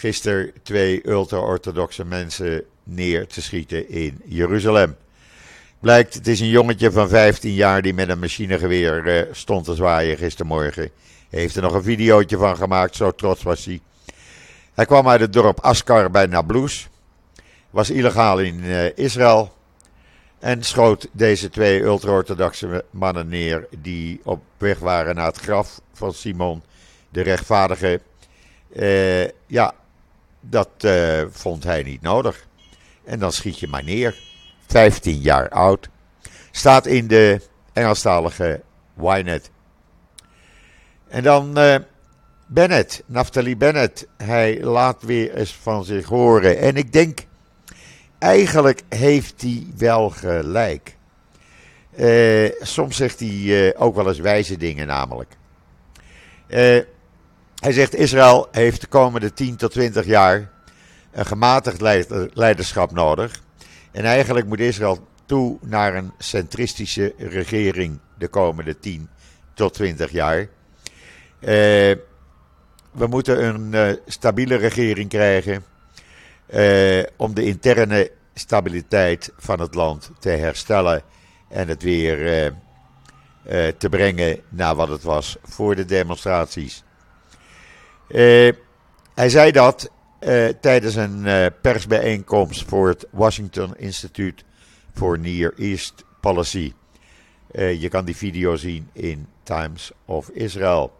gisteren 0.00 0.52
twee 0.62 1.08
ultra-orthodoxe 1.08 2.04
mensen 2.04 2.64
neer 2.90 3.26
te 3.26 3.42
schieten 3.42 3.88
in 3.88 4.20
Jeruzalem. 4.24 4.96
Blijkt, 5.80 6.14
het 6.14 6.26
is 6.26 6.40
een 6.40 6.48
jongetje 6.48 6.90
van 6.90 7.08
15 7.08 7.52
jaar 7.52 7.82
die 7.82 7.94
met 7.94 8.08
een 8.08 8.18
machinegeweer 8.18 9.06
uh, 9.06 9.32
stond 9.32 9.64
te 9.64 9.74
zwaaien 9.74 10.16
gistermorgen. 10.16 10.90
Heeft 11.28 11.56
er 11.56 11.62
nog 11.62 11.74
een 11.74 11.82
videootje 11.82 12.36
van 12.36 12.56
gemaakt, 12.56 12.96
zo 12.96 13.14
trots 13.14 13.42
was 13.42 13.64
hij. 13.64 13.80
Hij 14.74 14.86
kwam 14.86 15.08
uit 15.08 15.20
het 15.20 15.32
dorp 15.32 15.60
Askar 15.60 16.10
bij 16.10 16.26
Nablus. 16.26 16.88
Was 17.70 17.90
illegaal 17.90 18.38
in 18.38 18.64
uh, 18.64 18.96
Israël. 18.96 19.52
En 20.38 20.62
schoot 20.62 21.08
deze 21.12 21.50
twee 21.50 21.82
ultra-orthodoxe 21.82 22.84
mannen 22.90 23.28
neer 23.28 23.66
die 23.78 24.20
op 24.24 24.42
weg 24.56 24.78
waren 24.78 25.14
naar 25.14 25.26
het 25.26 25.38
graf 25.38 25.80
van 25.92 26.12
Simon, 26.14 26.62
de 27.08 27.20
rechtvaardige. 27.20 28.00
Uh, 28.72 29.24
ja, 29.46 29.74
dat 30.40 30.86
vond 31.30 31.64
hij 31.64 31.82
niet 31.82 32.02
nodig. 32.02 32.48
En 33.04 33.18
dan 33.18 33.32
schiet 33.32 33.58
je 33.58 33.68
maar 33.68 33.84
neer. 33.84 34.18
15 34.66 35.20
jaar 35.20 35.48
oud. 35.48 35.88
Staat 36.50 36.86
in 36.86 37.06
de 37.06 37.40
Engelstalige 37.72 38.62
Ynet. 39.00 39.50
En 41.08 41.22
dan 41.22 41.58
uh, 41.58 41.76
Bennett, 42.46 43.02
Naftali 43.06 43.56
Bennett. 43.56 44.06
Hij 44.16 44.62
laat 44.62 45.02
weer 45.02 45.34
eens 45.34 45.58
van 45.62 45.84
zich 45.84 46.06
horen. 46.06 46.58
En 46.58 46.76
ik 46.76 46.92
denk, 46.92 47.26
eigenlijk 48.18 48.82
heeft 48.88 49.42
hij 49.42 49.66
wel 49.76 50.10
gelijk. 50.10 50.96
Uh, 51.96 52.50
soms 52.60 52.96
zegt 52.96 53.20
hij 53.20 53.28
uh, 53.28 53.70
ook 53.76 53.94
wel 53.94 54.08
eens 54.08 54.18
wijze 54.18 54.56
dingen 54.56 54.86
namelijk. 54.86 55.36
Hij 57.60 57.72
zegt 57.72 57.94
Israël 57.94 58.48
heeft 58.50 58.80
de 58.80 58.86
komende 58.86 59.32
10 59.32 59.56
tot 59.56 59.70
20 59.70 60.06
jaar 60.06 60.50
een 61.12 61.26
gematigd 61.26 61.80
leiderschap 62.34 62.92
nodig. 62.92 63.42
En 63.92 64.04
eigenlijk 64.04 64.46
moet 64.46 64.60
Israël 64.60 65.08
toe 65.26 65.58
naar 65.60 65.94
een 65.94 66.12
centristische 66.18 67.14
regering 67.18 67.98
de 68.18 68.28
komende 68.28 68.78
10 68.78 69.08
tot 69.54 69.74
20 69.74 70.10
jaar. 70.10 70.38
Uh, 70.38 70.48
we 72.92 73.06
moeten 73.08 73.44
een 73.44 73.72
uh, 73.72 73.96
stabiele 74.06 74.54
regering 74.54 75.08
krijgen 75.08 75.64
uh, 76.50 77.02
om 77.16 77.34
de 77.34 77.44
interne 77.44 78.10
stabiliteit 78.34 79.32
van 79.36 79.60
het 79.60 79.74
land 79.74 80.10
te 80.18 80.28
herstellen 80.28 81.02
en 81.48 81.68
het 81.68 81.82
weer 81.82 82.52
te 83.78 83.88
brengen 83.88 84.40
naar 84.48 84.74
wat 84.74 84.88
het 84.88 85.02
was 85.02 85.36
voor 85.42 85.76
de 85.76 85.84
demonstraties. 85.84 86.84
Hij 89.14 89.28
zei 89.28 89.50
dat 89.50 89.90
uh, 90.20 90.48
tijdens 90.60 90.94
een 90.94 91.26
uh, 91.26 91.46
persbijeenkomst 91.62 92.64
voor 92.68 92.88
het 92.88 93.06
Washington 93.10 93.76
Institute 93.76 94.42
for 94.94 95.18
Near 95.18 95.52
East 95.56 96.04
Policy. 96.20 96.72
je 97.52 97.88
kan 97.88 98.04
die 98.04 98.16
video 98.16 98.56
zien 98.56 98.88
in 98.92 99.26
Times 99.42 99.92
of 100.04 100.28
Israel. 100.28 100.92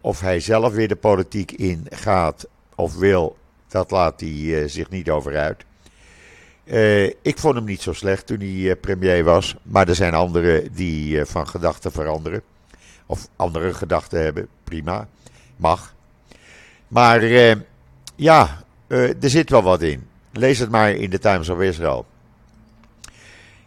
of 0.00 0.20
hij 0.20 0.40
zelf 0.40 0.72
weer 0.72 0.88
de 0.88 0.96
politiek 0.96 1.52
in 1.52 1.86
gaat 1.90 2.48
of 2.74 2.96
wil, 2.96 3.36
dat 3.68 3.90
laat 3.90 4.20
hij 4.20 4.68
zich 4.68 4.90
niet 4.90 5.10
over 5.10 5.36
uit. 5.36 5.64
ik 7.22 7.38
vond 7.38 7.54
hem 7.54 7.64
niet 7.64 7.82
zo 7.82 7.92
slecht 7.92 8.26
toen 8.26 8.40
hij 8.40 8.76
premier 8.76 9.24
was, 9.24 9.56
maar 9.62 9.88
er 9.88 9.94
zijn 9.94 10.14
anderen 10.14 10.72
die 10.72 11.24
van 11.24 11.48
gedachten 11.48 11.92
veranderen. 11.92 12.42
Of 13.06 13.28
andere 13.36 13.74
gedachten 13.74 14.22
hebben, 14.22 14.48
prima 14.64 15.08
mag. 15.56 15.94
Maar 16.90 17.24
uh, 17.24 17.54
ja, 18.16 18.64
uh, 18.88 19.22
er 19.22 19.30
zit 19.30 19.50
wel 19.50 19.62
wat 19.62 19.82
in. 19.82 20.08
Lees 20.32 20.58
het 20.58 20.70
maar 20.70 20.90
in 20.90 21.10
de 21.10 21.18
Times 21.18 21.48
of 21.48 21.60
Israel. 21.60 22.06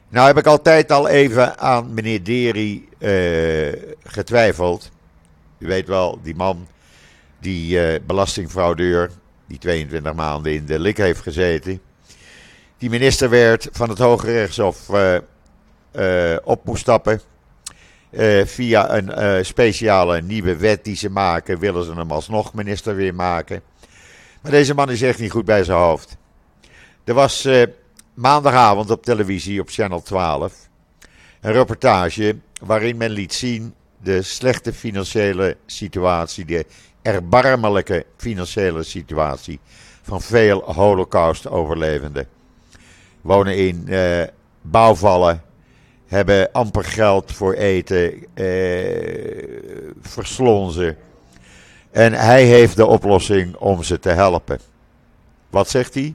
Nou 0.09 0.27
heb 0.27 0.37
ik 0.37 0.45
altijd 0.45 0.91
al 0.91 1.07
even 1.07 1.59
aan 1.59 1.93
meneer 1.93 2.23
Deri 2.23 2.87
uh, 2.99 3.93
getwijfeld. 4.03 4.91
U 5.57 5.67
weet 5.67 5.87
wel, 5.87 6.19
die 6.23 6.35
man, 6.35 6.67
die 7.39 8.01
belastingfraudeur, 8.01 9.11
die 9.47 9.57
22 9.57 10.13
maanden 10.13 10.53
in 10.53 10.65
de 10.65 10.79
lik 10.79 10.97
heeft 10.97 11.21
gezeten. 11.21 11.81
Die 12.77 12.89
minister 12.89 13.29
werd 13.29 13.69
van 13.71 13.89
het 13.89 13.97
Hoge 13.97 14.25
Rechtshof 14.25 14.89
op 16.43 16.65
moest 16.65 16.81
stappen. 16.81 17.21
Uh, 18.17 18.45
via 18.45 18.97
een 18.97 19.37
uh, 19.37 19.43
speciale 19.43 20.21
nieuwe 20.21 20.57
wet 20.57 20.83
die 20.83 20.95
ze 20.95 21.09
maken, 21.09 21.59
willen 21.59 21.83
ze 21.83 21.93
hem 21.93 22.11
alsnog 22.11 22.53
minister 22.53 22.95
weer 22.95 23.15
maken. 23.15 23.61
Maar 24.41 24.51
deze 24.51 24.73
man 24.73 24.89
is 24.89 25.01
echt 25.01 25.19
niet 25.19 25.31
goed 25.31 25.45
bij 25.45 25.63
zijn 25.63 25.77
hoofd. 25.77 26.17
Er 27.03 27.13
was 27.13 27.45
uh, 27.45 27.63
maandagavond 28.13 28.91
op 28.91 29.03
televisie 29.03 29.61
op 29.61 29.69
Channel 29.69 30.01
12 30.01 30.69
een 31.41 31.51
reportage 31.51 32.37
waarin 32.61 32.97
men 32.97 33.09
liet 33.09 33.33
zien 33.33 33.73
de 34.01 34.21
slechte 34.21 34.73
financiële 34.73 35.57
situatie, 35.65 36.45
de 36.45 36.65
erbarmelijke 37.01 38.05
financiële 38.17 38.83
situatie 38.83 39.59
van 40.01 40.21
veel 40.21 40.73
Holocaust-overlevenden. 40.73 42.27
Wonen 43.21 43.57
in 43.57 43.89
bouwvallen 44.61 45.41
hebben 46.13 46.51
amper 46.51 46.83
geld 46.83 47.31
voor 47.31 47.53
eten, 47.53 48.25
eh, 48.33 48.45
verslonzen. 50.01 50.97
En 51.91 52.13
hij 52.13 52.43
heeft 52.43 52.75
de 52.75 52.85
oplossing 52.85 53.55
om 53.55 53.83
ze 53.83 53.99
te 53.99 54.09
helpen. 54.09 54.59
Wat 55.49 55.69
zegt 55.69 55.93
hij? 55.93 56.13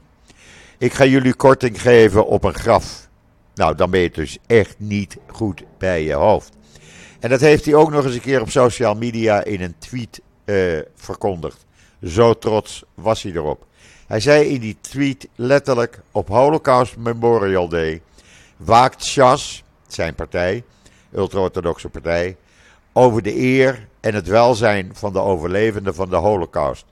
Ik 0.77 0.93
ga 0.93 1.05
jullie 1.05 1.33
korting 1.33 1.81
geven 1.81 2.27
op 2.27 2.43
een 2.43 2.53
graf. 2.53 3.07
Nou, 3.55 3.75
dan 3.75 3.89
ben 3.89 3.99
je 3.99 4.11
dus 4.11 4.37
echt 4.47 4.75
niet 4.77 5.17
goed 5.27 5.63
bij 5.77 6.03
je 6.03 6.13
hoofd. 6.13 6.53
En 7.19 7.29
dat 7.29 7.39
heeft 7.39 7.65
hij 7.65 7.75
ook 7.75 7.91
nog 7.91 8.05
eens 8.05 8.13
een 8.13 8.21
keer 8.21 8.41
op 8.41 8.49
social 8.49 8.95
media 8.95 9.43
in 9.43 9.61
een 9.61 9.75
tweet 9.77 10.21
uh, 10.45 10.79
verkondigd. 10.95 11.65
Zo 12.03 12.33
trots 12.33 12.83
was 12.93 13.23
hij 13.23 13.31
erop. 13.31 13.65
Hij 14.07 14.19
zei 14.19 14.45
in 14.45 14.59
die 14.59 14.77
tweet 14.81 15.27
letterlijk: 15.35 16.01
Op 16.11 16.27
Holocaust 16.27 16.97
Memorial 16.97 17.67
Day 17.67 18.01
waakt 18.57 19.05
Shas, 19.05 19.63
zijn 19.93 20.15
partij, 20.15 20.63
ultra-orthodoxe 21.13 21.89
partij, 21.89 22.37
over 22.93 23.21
de 23.21 23.35
eer 23.35 23.87
en 23.99 24.13
het 24.13 24.27
welzijn 24.27 24.89
van 24.93 25.13
de 25.13 25.19
overlevenden 25.19 25.95
van 25.95 26.09
de 26.09 26.15
Holocaust. 26.15 26.85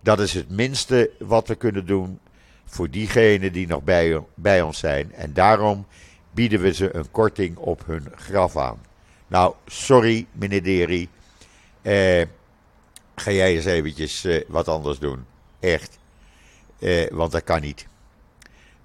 Dat 0.00 0.20
is 0.20 0.34
het 0.34 0.50
minste 0.50 1.10
wat 1.18 1.48
we 1.48 1.54
kunnen 1.54 1.86
doen 1.86 2.18
voor 2.64 2.90
diegenen 2.90 3.52
die 3.52 3.66
nog 3.66 3.82
bij, 4.34 4.62
ons 4.62 4.78
zijn. 4.78 5.12
En 5.12 5.32
daarom 5.32 5.86
bieden 6.30 6.60
we 6.60 6.74
ze 6.74 6.94
een 6.94 7.10
korting 7.10 7.56
op 7.56 7.86
hun 7.86 8.12
graf 8.14 8.56
aan. 8.56 8.78
Nou, 9.26 9.54
sorry 9.66 10.26
meneer 10.32 10.62
Deri. 10.62 11.08
Eh, 11.82 12.26
ga 13.14 13.30
jij 13.30 13.54
eens 13.54 13.64
eventjes 13.64 14.24
eh, 14.24 14.44
wat 14.48 14.68
anders 14.68 14.98
doen. 14.98 15.24
Echt. 15.60 15.98
Eh, 16.78 17.10
want 17.10 17.32
dat 17.32 17.44
kan 17.44 17.60
niet. 17.60 17.86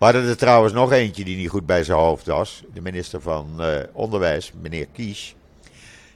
We 0.02 0.08
hadden 0.08 0.28
er 0.28 0.38
trouwens 0.38 0.74
nog 0.74 0.92
eentje 0.92 1.24
die 1.24 1.38
niet 1.38 1.50
goed 1.50 1.66
bij 1.66 1.84
zijn 1.84 1.98
hoofd 1.98 2.26
was. 2.26 2.64
De 2.74 2.82
minister 2.82 3.22
van 3.22 3.62
eh, 3.62 3.84
Onderwijs, 3.94 4.52
meneer 4.62 4.88
Kies. 4.94 5.36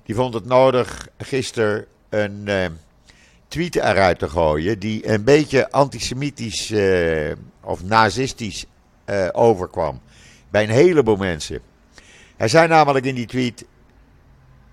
Die 0.04 0.16
vond 0.16 0.34
het 0.34 0.46
nodig 0.46 1.08
gisteren 1.18 1.86
een 2.10 2.48
eh, 2.48 2.66
tweet 3.48 3.76
eruit 3.76 4.20
te 4.20 4.30
gooien. 4.30 4.80
die 4.80 5.10
een 5.10 5.24
beetje 5.24 5.72
antisemitisch 5.72 6.72
eh, 6.72 7.32
of 7.64 7.84
nazistisch 7.84 8.66
overkwam. 9.32 10.02
Bij 10.50 10.64
een 10.64 10.70
heleboel 10.70 11.18
mensen. 11.18 11.60
Hij 12.38 12.48
zei 12.48 12.68
namelijk 12.68 13.06
in 13.06 13.16
die 13.16 13.28
tweet: 13.28 13.66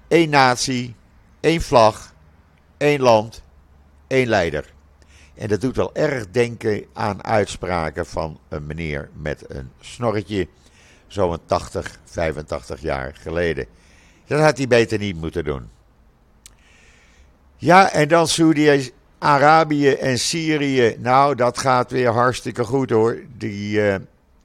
één 0.09 0.31
natie, 0.31 0.95
één 1.40 1.61
vlag, 1.61 2.14
één 2.76 3.00
land, 3.00 3.42
één 4.07 4.28
leider. 4.28 4.72
En 5.42 5.49
dat 5.49 5.61
doet 5.61 5.76
wel 5.76 5.94
erg 5.94 6.30
denken 6.30 6.84
aan 6.92 7.25
uitspraken 7.25 8.06
van 8.06 8.38
een 8.49 8.66
meneer 8.66 9.08
met 9.22 9.44
een 9.49 9.70
snorretje, 9.80 10.49
zo'n 11.06 11.38
80, 11.46 12.00
85 12.04 12.80
jaar 12.80 13.14
geleden. 13.20 13.66
Dat 14.26 14.40
had 14.40 14.56
hij 14.56 14.66
beter 14.66 14.99
niet 14.99 15.16
moeten 15.16 15.44
doen. 15.44 15.68
Ja, 17.56 17.92
en 17.92 18.08
dan 18.08 18.28
Saudi-Arabië 18.28 19.88
en 19.88 20.18
Syrië. 20.18 20.96
Nou, 20.99 21.34
dat 21.34 21.58
gaat 21.58 21.90
weer 21.90 22.11
hartstikke 22.11 22.64
goed 22.64 22.90
hoor. 22.90 23.18
Die 23.37 23.76
uh, 23.76 23.94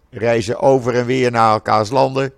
reizen 0.09 0.59
over 0.59 0.95
en 0.95 1.05
weer 1.05 1.31
naar 1.31 1.51
elkaars 1.51 1.89
landen. 1.89 2.33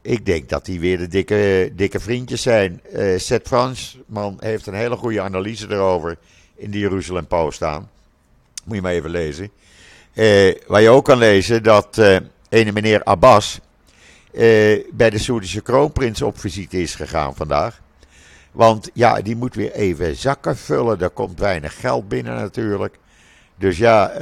Ik 0.00 0.26
denk 0.26 0.48
dat 0.48 0.64
die 0.64 0.80
weer 0.80 0.98
de 0.98 1.08
dikke, 1.08 1.72
dikke 1.74 2.00
vriendjes 2.00 2.42
zijn. 2.42 2.80
Uh, 2.92 3.18
Seth 3.18 3.46
Fransman 3.46 4.36
heeft 4.40 4.66
een 4.66 4.74
hele 4.74 4.96
goede 4.96 5.20
analyse 5.20 5.70
erover 5.70 6.18
in 6.54 6.70
de 6.70 6.78
Jeruzalem 6.78 7.26
Post 7.26 7.56
staan. 7.56 7.91
Moet 8.64 8.76
je 8.76 8.82
maar 8.82 8.92
even 8.92 9.10
lezen. 9.10 9.50
Uh, 10.14 10.54
waar 10.66 10.80
je 10.80 10.88
ook 10.88 11.04
kan 11.04 11.18
lezen 11.18 11.62
dat 11.62 11.96
uh, 11.98 12.16
ene 12.48 12.72
meneer 12.72 13.04
Abbas 13.04 13.60
uh, 14.32 14.84
bij 14.92 15.10
de 15.10 15.18
Soedische 15.18 15.60
kroonprins 15.60 16.22
op 16.22 16.40
visite 16.40 16.80
is 16.80 16.94
gegaan 16.94 17.34
vandaag. 17.34 17.80
Want 18.52 18.90
ja, 18.92 19.20
die 19.20 19.36
moet 19.36 19.54
weer 19.54 19.72
even 19.72 20.16
zakken 20.16 20.56
vullen. 20.56 21.00
Er 21.00 21.10
komt 21.10 21.38
weinig 21.38 21.80
geld 21.80 22.08
binnen 22.08 22.34
natuurlijk. 22.34 22.98
Dus 23.56 23.78
ja, 23.78 24.12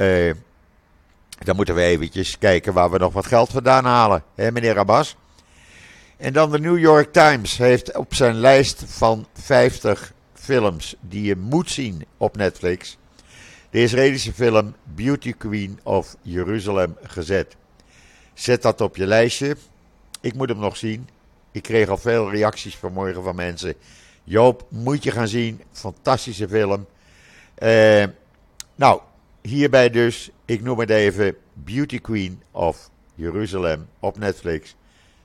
dan 1.45 1.57
moeten 1.57 1.75
we 1.75 1.83
eventjes 1.83 2.39
kijken 2.39 2.73
waar 2.73 2.91
we 2.91 2.99
nog 2.99 3.13
wat 3.13 3.27
geld 3.27 3.51
vandaan 3.51 3.85
halen. 3.85 4.23
Hè, 4.35 4.53
meneer 4.53 4.79
Abbas? 4.79 5.17
En 6.17 6.33
dan 6.33 6.51
de 6.51 6.59
New 6.59 6.79
York 6.79 7.13
Times 7.13 7.57
heeft 7.57 7.97
op 7.97 8.15
zijn 8.15 8.35
lijst 8.35 8.85
van 8.87 9.27
50 9.33 10.13
films 10.35 10.95
die 11.01 11.23
je 11.23 11.37
moet 11.37 11.71
zien 11.71 12.07
op 12.17 12.37
Netflix 12.37 12.99
de 13.71 13.83
Israëlische 13.83 14.33
film 14.33 14.75
Beauty 14.85 15.33
Queen 15.33 15.81
of 15.83 16.17
Jeruzalem 16.23 16.97
gezet. 17.03 17.57
Zet 18.35 18.63
dat 18.63 18.81
op 18.81 18.97
je 18.97 19.07
lijstje. 19.07 19.57
Ik 20.21 20.35
moet 20.35 20.49
hem 20.49 20.59
nog 20.59 20.77
zien. 20.77 21.09
Ik 21.53 21.63
kreeg 21.63 21.89
al 21.89 21.97
veel 21.97 22.31
reacties 22.31 22.77
vanmorgen 22.77 23.23
van 23.23 23.35
mensen. 23.35 23.75
Joop, 24.25 24.67
moet 24.69 25.03
je 25.03 25.11
gaan 25.11 25.29
zien. 25.29 25.61
Fantastische 25.73 26.49
film. 26.49 26.87
Uh, 27.59 28.05
nou, 28.75 29.01
hierbij 29.43 29.91
dus, 29.91 30.31
ik 30.45 30.63
noem 30.63 30.79
het 30.79 30.91
even 30.91 31.37
Beauty 31.53 32.01
Queen 32.01 32.43
of 32.51 32.91
Jeruzalem 33.15 33.89
op 33.99 34.19
Netflix. 34.19 34.77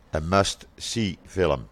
Een 0.10 0.28
must-see 0.28 1.18
film. 1.26 1.68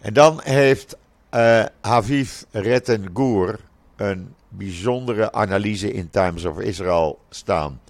En 0.00 0.12
dan 0.12 0.40
heeft 0.42 0.96
uh, 1.34 1.64
Haviv 1.80 2.42
Rettengour 2.50 3.60
een 3.96 4.34
bijzondere 4.50 5.32
analyse 5.32 5.92
in 5.92 6.10
Times 6.10 6.44
of 6.44 6.60
Israel 6.60 7.18
staan. 7.30 7.80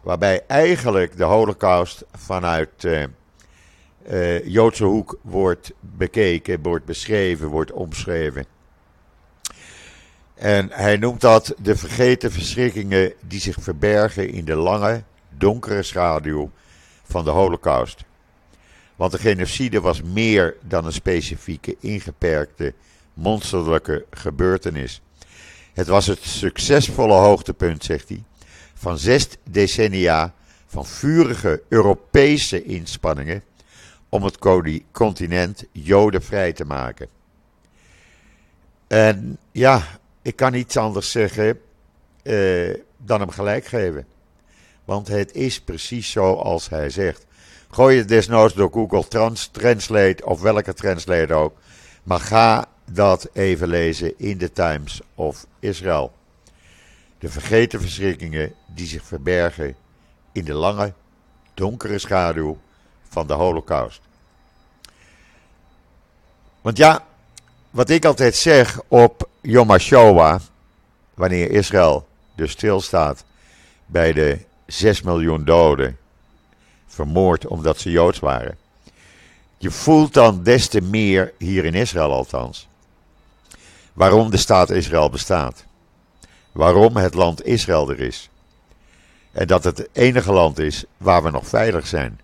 Waarbij 0.00 0.44
eigenlijk 0.46 1.16
de 1.16 1.24
Holocaust 1.24 2.04
vanuit 2.12 2.84
uh, 2.84 4.46
Joodse 4.46 4.84
hoek 4.84 5.18
wordt 5.22 5.72
bekeken, 5.80 6.62
wordt 6.62 6.84
beschreven, 6.84 7.48
wordt 7.48 7.72
omschreven. 7.72 8.44
En 10.34 10.68
hij 10.72 10.96
noemt 10.96 11.20
dat 11.20 11.54
de 11.62 11.76
vergeten 11.76 12.32
verschrikkingen 12.32 13.12
die 13.26 13.40
zich 13.40 13.56
verbergen 13.60 14.28
in 14.28 14.44
de 14.44 14.54
lange, 14.54 15.02
donkere 15.28 15.82
schaduw 15.82 16.50
van 17.02 17.24
de 17.24 17.30
Holocaust. 17.30 18.04
Want 18.96 19.12
de 19.12 19.18
genocide 19.18 19.80
was 19.80 20.02
meer 20.02 20.56
dan 20.62 20.86
een 20.86 20.92
specifieke, 20.92 21.76
ingeperkte, 21.80 22.74
monsterlijke 23.14 24.06
gebeurtenis. 24.10 25.02
Het 25.78 25.86
was 25.86 26.06
het 26.06 26.18
succesvolle 26.22 27.14
hoogtepunt, 27.14 27.84
zegt 27.84 28.08
hij, 28.08 28.22
van 28.74 28.98
zes 28.98 29.28
decennia 29.50 30.34
van 30.66 30.86
vurige 30.86 31.62
Europese 31.68 32.64
inspanningen 32.64 33.42
om 34.08 34.22
het 34.22 34.38
continent 34.92 35.64
jodenvrij 35.72 36.52
te 36.52 36.64
maken. 36.64 37.08
En 38.86 39.38
ja, 39.52 39.82
ik 40.22 40.36
kan 40.36 40.52
niets 40.52 40.76
anders 40.76 41.10
zeggen 41.10 41.60
uh, 42.22 42.74
dan 42.96 43.20
hem 43.20 43.30
gelijk 43.30 43.66
geven. 43.66 44.06
Want 44.84 45.08
het 45.08 45.32
is 45.34 45.60
precies 45.60 46.10
zoals 46.10 46.68
hij 46.68 46.90
zegt. 46.90 47.26
Gooi 47.70 47.98
het 47.98 48.08
desnoods 48.08 48.54
door 48.54 48.70
Google 48.72 49.08
Trans 49.08 49.46
Translate 49.46 50.24
of 50.24 50.40
welke 50.40 50.74
translate 50.74 51.34
ook. 51.34 51.58
Maar 52.02 52.20
ga 52.20 52.68
dat 52.90 53.28
even 53.32 53.68
lezen 53.68 54.18
in 54.18 54.38
de 54.38 54.52
Times 54.52 55.00
of 55.14 55.46
Israel. 55.58 56.12
De 57.18 57.28
vergeten 57.28 57.80
verschrikkingen 57.80 58.54
die 58.66 58.86
zich 58.86 59.02
verbergen 59.04 59.76
in 60.32 60.44
de 60.44 60.52
lange, 60.52 60.92
donkere 61.54 61.98
schaduw 61.98 62.58
van 63.08 63.26
de 63.26 63.32
Holocaust. 63.32 64.00
Want 66.60 66.76
ja, 66.76 67.06
wat 67.70 67.90
ik 67.90 68.04
altijd 68.04 68.36
zeg 68.36 68.80
op 68.88 69.28
Yom 69.40 69.70
HaShoah, 69.70 70.40
wanneer 71.14 71.50
Israël 71.50 72.08
dus 72.34 72.50
stilstaat 72.50 73.24
bij 73.86 74.12
de 74.12 74.38
6 74.66 75.02
miljoen 75.02 75.44
doden, 75.44 75.98
vermoord 76.86 77.46
omdat 77.46 77.78
ze 77.78 77.90
Joods 77.90 78.18
waren. 78.18 78.58
Je 79.58 79.70
voelt 79.70 80.14
dan 80.14 80.42
des 80.42 80.68
te 80.68 80.80
meer, 80.80 81.32
hier 81.38 81.64
in 81.64 81.74
Israël 81.74 82.12
althans, 82.12 82.67
waarom 83.98 84.30
de 84.30 84.36
staat 84.36 84.70
Israël 84.70 85.10
bestaat. 85.10 85.64
Waarom 86.52 86.96
het 86.96 87.14
land 87.14 87.46
Israël 87.46 87.90
er 87.90 88.00
is. 88.00 88.30
En 89.32 89.46
dat 89.46 89.64
het 89.64 89.78
het 89.78 89.88
enige 89.92 90.32
land 90.32 90.58
is 90.58 90.84
waar 90.96 91.22
we 91.22 91.30
nog 91.30 91.46
veilig 91.46 91.86
zijn. 91.86 92.20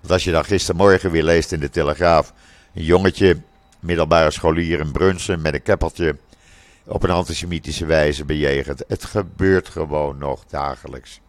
Want 0.00 0.12
als 0.12 0.24
je 0.24 0.30
dan 0.30 0.44
gistermorgen 0.44 1.10
weer 1.10 1.22
leest 1.22 1.52
in 1.52 1.60
de 1.60 1.70
Telegraaf, 1.70 2.32
een 2.74 2.82
jongetje, 2.82 3.40
middelbare 3.80 4.30
scholier 4.30 4.80
in 4.80 4.92
Brunsen 4.92 5.40
met 5.40 5.54
een 5.54 5.62
keppeltje, 5.62 6.16
op 6.84 7.02
een 7.02 7.10
antisemitische 7.10 7.86
wijze 7.86 8.24
bejegend. 8.24 8.82
Het 8.88 9.04
gebeurt 9.04 9.68
gewoon 9.68 10.18
nog 10.18 10.44
dagelijks. 10.48 11.20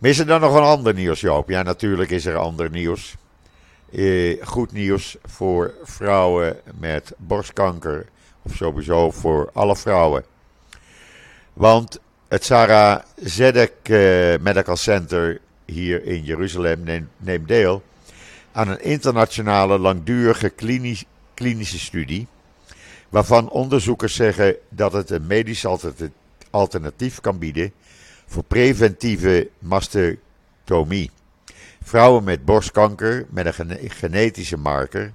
Er 0.00 0.26
dan 0.26 0.40
nog 0.40 0.54
een 0.54 0.62
ander 0.62 0.94
nieuws, 0.94 1.20
Joop? 1.20 1.48
Ja, 1.48 1.62
natuurlijk 1.62 2.10
is 2.10 2.26
er 2.26 2.36
ander 2.36 2.70
nieuws. 2.70 3.14
Eh, 3.92 4.46
goed 4.46 4.72
nieuws 4.72 5.16
voor 5.24 5.74
vrouwen 5.82 6.56
met 6.78 7.12
borstkanker 7.16 8.06
of 8.42 8.54
sowieso 8.54 9.10
voor 9.10 9.50
alle 9.52 9.76
vrouwen. 9.76 10.24
Want 11.52 12.00
het 12.28 12.44
Sarah 12.44 13.02
Zedek 13.16 13.72
uh, 13.82 13.98
Medical 14.40 14.76
Center 14.76 15.40
hier 15.64 16.04
in 16.04 16.24
Jeruzalem 16.24 17.08
neemt, 17.18 17.48
deel 17.48 17.82
aan 18.52 18.68
een 18.68 18.82
internationale 18.82 19.78
langdurige 19.78 20.48
klinisch, 20.48 21.04
klinische 21.34 21.78
studie. 21.78 22.26
Waarvan 23.08 23.50
onderzoekers 23.50 24.14
zeggen 24.14 24.56
dat 24.68 24.92
het 24.92 25.10
een 25.10 25.26
medisch 25.26 25.66
alternatief 26.50 27.20
kan 27.20 27.38
bieden 27.38 27.72
voor 28.26 28.44
preventieve 28.44 29.48
mastectomie. 29.58 31.10
Vrouwen 31.84 32.24
met 32.24 32.44
borstkanker 32.44 33.26
met 33.30 33.58
een 33.58 33.90
genetische 33.90 34.56
marker. 34.56 35.12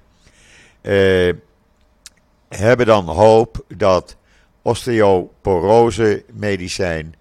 Uh, 0.82 1.32
hebben 2.48 2.86
dan 2.86 3.08
hoop 3.08 3.64
dat 3.76 4.16
osteoporose 4.62 6.24
medicijn 6.32 7.14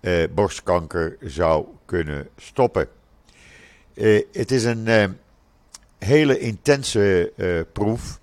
uh, 0.00 0.24
borstkanker 0.34 1.16
zou 1.20 1.66
kunnen 1.84 2.28
stoppen. 2.36 2.88
Uh, 3.94 4.22
het 4.32 4.50
is 4.50 4.64
een 4.64 4.86
uh, 4.86 5.04
hele 5.98 6.38
intense 6.38 7.32
proef. 7.72 8.20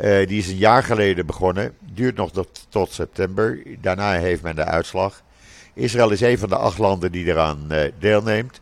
die 0.00 0.38
is 0.38 0.48
een 0.48 0.56
jaar 0.56 0.82
geleden 0.82 1.26
begonnen. 1.26 1.74
Duurt 1.80 2.16
nog 2.16 2.32
tot, 2.32 2.66
tot, 2.68 2.92
september. 2.92 3.62
Daarna 3.80 4.12
heeft 4.12 4.42
men 4.42 4.56
de 4.56 4.64
uitslag. 4.64 5.22
Israël 5.74 6.10
is 6.10 6.20
een 6.20 6.38
van 6.38 6.48
de 6.48 6.56
acht 6.56 6.78
landen 6.78 7.12
die 7.12 7.26
eraan 7.26 7.68
deelneemt. 7.98 8.60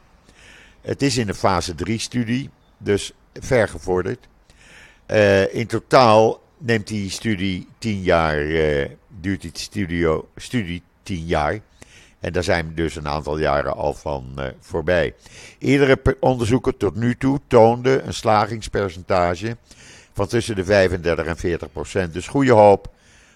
Het 0.85 1.03
is 1.03 1.16
in 1.16 1.29
een 1.29 1.35
fase 1.35 1.75
3 1.75 1.99
studie, 1.99 2.51
dus 2.79 3.12
ver 3.33 3.68
gevorderd. 3.68 4.29
in 5.51 5.66
totaal 5.66 6.40
neemt 6.59 6.87
die 6.87 7.11
studie 7.11 7.68
10 7.79 8.03
jaar, 8.03 8.37
duurt 9.20 9.40
die 9.40 9.51
studio, 9.55 10.29
studie 10.37 10.83
10 11.03 11.27
jaar. 11.27 11.61
En 12.20 12.33
daar 12.33 12.44
zijn 12.44 12.75
dus 12.75 12.97
een 12.97 13.09
aantal 13.09 13.38
jaren 13.38 13.75
al 13.75 13.94
van 13.94 14.33
uh, 14.38 14.44
voorbij. 14.61 15.14
Iedere 15.59 15.99
onderzoeker 16.20 16.77
tot 16.77 16.94
nu 16.94 17.16
toe 17.16 17.40
toonde 17.47 18.01
een 18.01 18.14
slagingspercentage 18.14 19.57
van 20.12 20.27
tussen 20.27 20.57
de 20.57 20.64
35 20.64 21.27
en 21.27 21.37
40 21.37 21.73
procent. 21.73 22.12
Dus 22.12 22.27
goede 22.27 22.53
hoop 22.53 22.92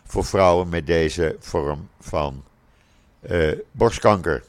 voor 0.06 0.24
vrouwen 0.24 0.68
met 0.68 0.86
deze 0.86 1.36
vorm 1.40 1.88
van 2.00 2.44
borstkanker. 3.72 4.42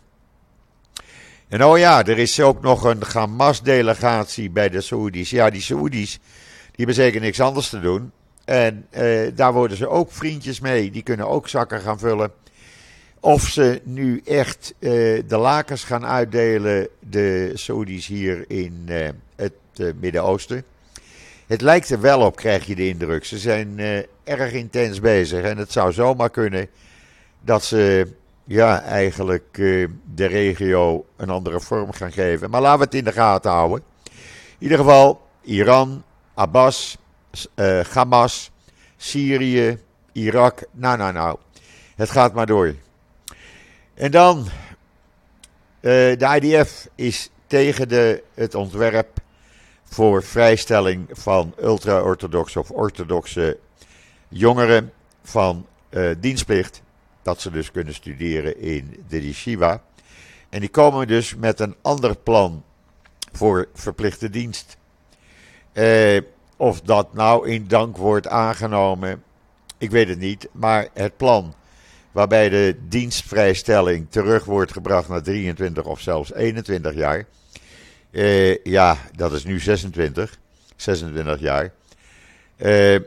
En 1.49 1.63
oh 1.63 1.77
ja, 1.77 2.05
er 2.05 2.17
is 2.17 2.39
ook 2.39 2.61
nog 2.61 2.83
een 2.83 3.03
Hamas-delegatie 3.13 4.49
bij 4.49 4.69
de 4.69 4.81
Saoedi's. 4.81 5.29
Ja, 5.29 5.49
die 5.49 5.61
Saoedi's 5.61 6.19
die 6.79 6.85
hebben 6.85 6.95
zeker 6.95 7.21
niks 7.21 7.41
anders 7.41 7.69
te 7.69 7.79
doen. 7.79 8.11
En 8.45 8.85
uh, 8.97 9.31
daar 9.35 9.53
worden 9.53 9.77
ze 9.77 9.87
ook 9.87 10.11
vriendjes 10.11 10.59
mee. 10.59 10.91
Die 10.91 11.03
kunnen 11.03 11.27
ook 11.27 11.47
zakken 11.47 11.79
gaan 11.79 11.99
vullen. 11.99 12.31
Of 13.19 13.41
ze 13.47 13.81
nu 13.83 14.21
echt 14.25 14.73
uh, 14.79 14.89
de 15.27 15.37
lakens 15.37 15.83
gaan 15.83 16.05
uitdelen, 16.05 16.87
de 16.99 17.51
Saudis 17.53 18.07
hier 18.07 18.45
in 18.47 18.85
uh, 18.89 19.09
het 19.35 19.53
uh, 19.77 19.91
Midden-Oosten. 19.99 20.63
Het 21.47 21.61
lijkt 21.61 21.89
er 21.89 22.01
wel 22.01 22.21
op, 22.21 22.35
krijg 22.35 22.65
je 22.65 22.75
de 22.75 22.87
indruk. 22.87 23.25
Ze 23.25 23.37
zijn 23.37 23.79
erg 24.23 24.51
intens 24.51 24.99
bezig. 24.99 25.43
En 25.43 25.57
het 25.57 25.71
zou 25.71 25.93
zomaar 25.93 26.29
kunnen 26.29 26.67
dat 27.41 27.63
ze 27.63 28.07
ja, 28.49 28.81
eigenlijk 28.81 29.53
de 30.13 30.25
regio 30.25 31.05
een 31.15 31.29
andere 31.29 31.59
vorm 31.59 31.91
gaan 31.91 32.11
geven. 32.11 32.49
Maar 32.49 32.61
laten 32.61 32.79
we 32.79 32.85
het 32.85 32.93
in 32.95 33.03
de 33.03 33.11
gaten 33.11 33.51
houden. 33.51 33.83
In 34.03 34.11
ieder 34.59 34.77
geval, 34.77 35.21
Iran, 35.41 36.03
Abbas, 36.33 36.97
Hamas, 37.91 38.51
Syrië, 38.97 39.79
Irak. 40.11 40.63
Nou, 40.71 40.97
nou, 40.97 41.13
nou. 41.13 41.37
Het 41.95 42.09
gaat 42.09 42.33
maar 42.33 42.45
door. 42.45 42.75
En 43.93 44.11
dan, 44.11 44.37
uh, 44.39 44.47
de 46.17 46.39
IDF 46.41 46.87
is 46.95 47.29
tegen 47.47 47.89
de, 47.89 48.23
het 48.33 48.55
ontwerp 48.55 49.19
voor 49.83 50.23
vrijstelling 50.23 51.07
van 51.11 51.53
ultra-orthodoxe 51.61 52.59
of 52.59 52.71
orthodoxe 52.71 53.57
jongeren 54.27 54.91
van 55.23 55.67
uh, 55.89 56.15
dienstplicht. 56.19 56.81
Dat 57.21 57.41
ze 57.41 57.51
dus 57.51 57.71
kunnen 57.71 57.93
studeren 57.93 58.59
in 58.61 59.03
de 59.07 59.27
yeshiva. 59.27 59.83
En 60.49 60.59
die 60.59 60.69
komen 60.69 61.07
dus 61.07 61.35
met 61.35 61.59
een 61.59 61.75
ander 61.81 62.17
plan 62.17 62.63
voor 63.31 63.67
verplichte 63.73 64.29
dienst. 64.29 64.77
Uh, 65.73 66.21
of 66.57 66.81
dat 66.81 67.13
nou 67.13 67.49
in 67.49 67.67
dank 67.67 67.97
wordt 67.97 68.27
aangenomen, 68.27 69.23
ik 69.77 69.91
weet 69.91 70.07
het 70.07 70.19
niet. 70.19 70.47
Maar 70.51 70.87
het 70.93 71.17
plan 71.17 71.53
waarbij 72.11 72.49
de 72.49 72.75
dienstvrijstelling 72.87 74.07
terug 74.09 74.45
wordt 74.45 74.71
gebracht 74.71 75.09
naar 75.09 75.23
23 75.23 75.85
of 75.85 75.99
zelfs 75.99 76.33
21 76.33 76.93
jaar. 76.93 77.25
Uh, 78.11 78.63
ja, 78.63 78.97
dat 79.15 79.33
is 79.33 79.43
nu 79.43 79.59
26, 79.59 80.39
26 80.75 81.39
jaar. 81.39 81.71
Uh, 82.57 82.99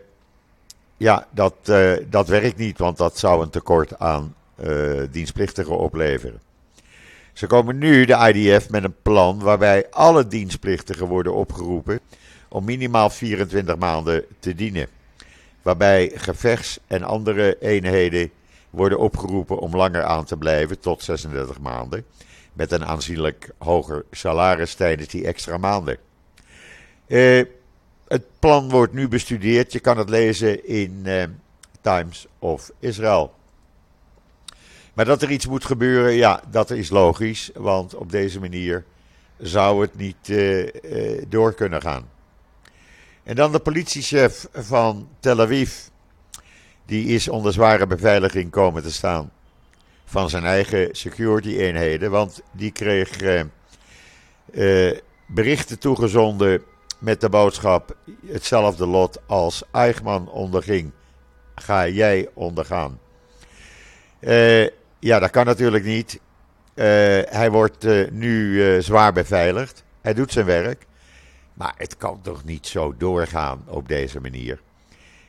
ja, 1.03 1.27
dat, 1.31 1.55
uh, 1.65 1.93
dat 2.11 2.29
werkt 2.29 2.57
niet, 2.57 2.79
want 2.79 2.97
dat 2.97 3.19
zou 3.19 3.43
een 3.43 3.51
tekort 3.51 3.99
aan 3.99 4.35
dienstplichtigen 5.11 5.79
opleveren. 5.79 6.41
Ze 7.33 7.47
komen 7.47 7.79
nu, 7.79 8.05
de 8.05 8.33
IDF, 8.33 8.71
met 8.71 8.85
een 8.85 8.95
plan 9.03 9.39
waarbij 9.39 9.87
alle 9.91 10.27
dienstplichtigen 10.27 11.07
worden 11.07 11.35
opgeroepen 11.35 12.01
om 12.49 12.65
minimaal 12.65 13.11
24 13.11 13.77
maanden 13.77 14.25
te 14.39 14.55
dienen. 14.55 14.87
Waarbij 15.63 16.13
gevechts- 16.15 16.79
en 16.87 17.03
andere 17.03 17.57
eenheden 17.61 18.31
worden 18.71 18.99
opgeroepen 18.99 19.59
om 19.59 19.77
langer 19.77 20.05
aan 20.05 20.25
te 20.25 20.37
blijven, 20.37 20.81
tot 20.81 21.03
36 21.03 21.61
maanden. 21.61 22.05
Met 22.53 22.73
een 22.73 22.85
aanzienlijk 22.85 23.51
hoger 23.59 24.05
salaris 24.11 24.75
tijdens 24.75 25.09
die 25.09 25.27
extra 25.27 25.57
maanden. 25.57 25.97
Uh, 27.07 27.45
het 28.13 28.39
plan 28.39 28.69
wordt 28.69 28.93
nu 28.93 29.09
bestudeerd. 29.09 29.73
Je 29.73 29.81
kan 29.81 29.99
het 29.99 30.09
lezen 30.09 30.67
in 30.67 31.03
uh, 31.05 31.25
Times 31.81 32.27
of 32.39 32.71
Israel. 32.79 33.35
Maar 34.93 35.05
dat 35.05 35.23
er 35.23 35.31
iets 35.31 35.47
moet 35.47 35.65
gebeuren, 35.65 36.13
ja, 36.13 36.43
dat 36.51 36.71
is 36.71 36.91
logisch. 36.91 37.51
Want 37.55 37.95
op 37.95 38.11
deze 38.11 38.41
manier 38.41 38.85
zou 39.39 39.81
het 39.81 39.97
niet 39.97 40.29
uh, 40.29 40.69
door 41.29 41.55
kunnen 41.55 41.83
gaan. 41.83 42.09
En 43.23 43.37
dan 43.37 43.53
de 43.53 43.59
politiechef 43.59 44.49
van 44.53 45.09
Tel 45.21 45.41
Aviv, 45.41 45.73
die 46.87 47.07
is 47.07 47.29
onder 47.29 47.53
zware 47.53 47.87
beveiliging 47.87 48.51
komen 48.51 48.83
te 48.83 48.93
staan 48.93 49.31
van 50.05 50.31
zijn 50.31 50.45
eigen 50.45 50.89
security 50.93 51.57
eenheden. 51.57 52.11
Want 52.11 52.43
die 52.51 52.71
kreeg 52.71 53.21
eh, 53.21 53.41
eh, 54.91 54.99
berichten 55.27 55.79
toegezonden 55.79 56.63
met 57.03 57.21
de 57.21 57.29
boodschap 57.29 57.97
hetzelfde 58.27 58.87
lot 58.87 59.21
als 59.27 59.63
Eichmann 59.71 60.29
onderging. 60.29 60.91
Ga 61.55 61.89
jij 61.89 62.29
ondergaan. 62.35 62.99
Uh, 64.21 64.67
ja, 64.99 65.19
dat 65.19 65.31
kan 65.31 65.47
natuurlijk 65.47 65.85
niet. 65.85 66.21
Uh, 66.75 66.85
hij 67.25 67.51
wordt 67.51 67.85
uh, 67.85 68.11
nu 68.11 68.83
zwaar 68.83 69.13
beveiligd. 69.13 69.85
Hij 70.01 70.15
doet 70.15 70.33
zijn 70.33 70.47
werk. 70.47 70.87
Maar 71.55 71.75
het 71.77 71.97
kan 71.97 72.21
toch 72.23 72.45
niet 72.45 72.67
zo 72.67 72.95
doorgaan 72.99 73.65
op 73.67 73.89
deze 73.89 74.21
manier. 74.21 74.61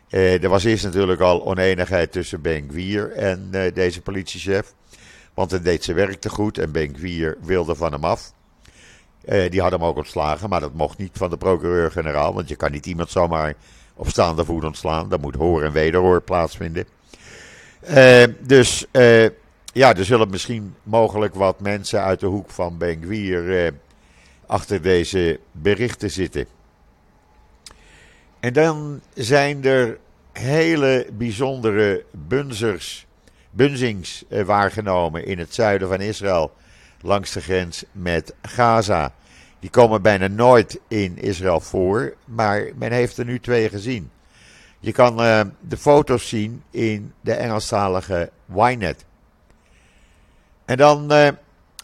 Er 0.09 0.49
was 0.49 0.63
eerst 0.63 0.83
natuurlijk 0.83 1.21
al 1.21 1.45
oneenigheid 1.45 2.11
tussen 2.11 2.41
Ben 2.41 2.69
en 3.15 3.71
deze 3.73 4.01
politiechef. 4.01 4.73
Want 5.33 5.51
hij 5.51 5.61
deed 5.61 5.83
zijn 5.83 5.97
werk 5.97 6.21
te 6.21 6.29
goed 6.29 6.57
en 6.57 6.71
Ben 6.71 6.95
wilde 7.41 7.75
van 7.75 7.91
hem 7.91 8.03
af. 8.03 8.33
Uh, 9.25 9.49
die 9.49 9.61
had 9.61 9.71
hem 9.71 9.83
ook 9.83 9.97
ontslagen, 9.97 10.49
maar 10.49 10.59
dat 10.59 10.73
mocht 10.73 10.97
niet 10.97 11.11
van 11.13 11.29
de 11.29 11.37
procureur-generaal. 11.37 12.33
Want 12.33 12.49
je 12.49 12.55
kan 12.55 12.71
niet 12.71 12.85
iemand 12.85 13.09
zomaar 13.09 13.53
op 13.95 14.09
staande 14.09 14.45
voet 14.45 14.63
ontslaan. 14.63 15.09
Dan 15.09 15.19
moet 15.21 15.35
hoor 15.35 15.63
en 15.63 15.71
wederhoor 15.71 16.21
plaatsvinden. 16.21 16.85
dus 18.39 18.85
ja, 19.73 19.95
er 19.95 20.05
zullen 20.05 20.29
misschien 20.29 20.75
mogelijk 20.83 21.35
wat 21.35 21.59
mensen 21.59 22.01
uit 22.01 22.19
de 22.19 22.25
hoek 22.25 22.49
van 22.49 22.77
Ben 22.77 23.79
achter 24.45 24.81
deze 24.81 25.39
berichten 25.51 26.11
zitten. 26.11 26.45
En 28.39 28.53
dan 28.53 29.01
zijn 29.13 29.65
er 29.65 29.97
hele 30.31 31.07
bijzondere 31.11 32.03
bunzers, 32.11 33.05
bunzings 33.51 34.23
eh, 34.29 34.43
waargenomen 34.43 35.25
in 35.25 35.39
het 35.39 35.53
zuiden 35.53 35.87
van 35.87 36.01
Israël, 36.01 36.51
langs 37.03 37.31
de 37.31 37.41
grens 37.41 37.83
met 37.91 38.33
Gaza. 38.41 39.13
Die 39.59 39.69
komen 39.69 40.01
bijna 40.01 40.27
nooit 40.27 40.79
in 40.87 41.17
Israël 41.17 41.59
voor, 41.59 42.13
maar 42.25 42.69
men 42.75 42.91
heeft 42.91 43.17
er 43.17 43.25
nu 43.25 43.39
twee 43.39 43.69
gezien. 43.69 44.11
Je 44.79 44.91
kan 44.91 45.21
uh, 45.21 45.41
de 45.59 45.77
foto's 45.77 46.27
zien 46.27 46.63
in 46.71 47.13
de 47.21 47.33
Engelstalige 47.33 48.29
Ynet. 48.55 49.05
En 50.65 50.77
dan 50.77 51.13
uh, 51.13 51.27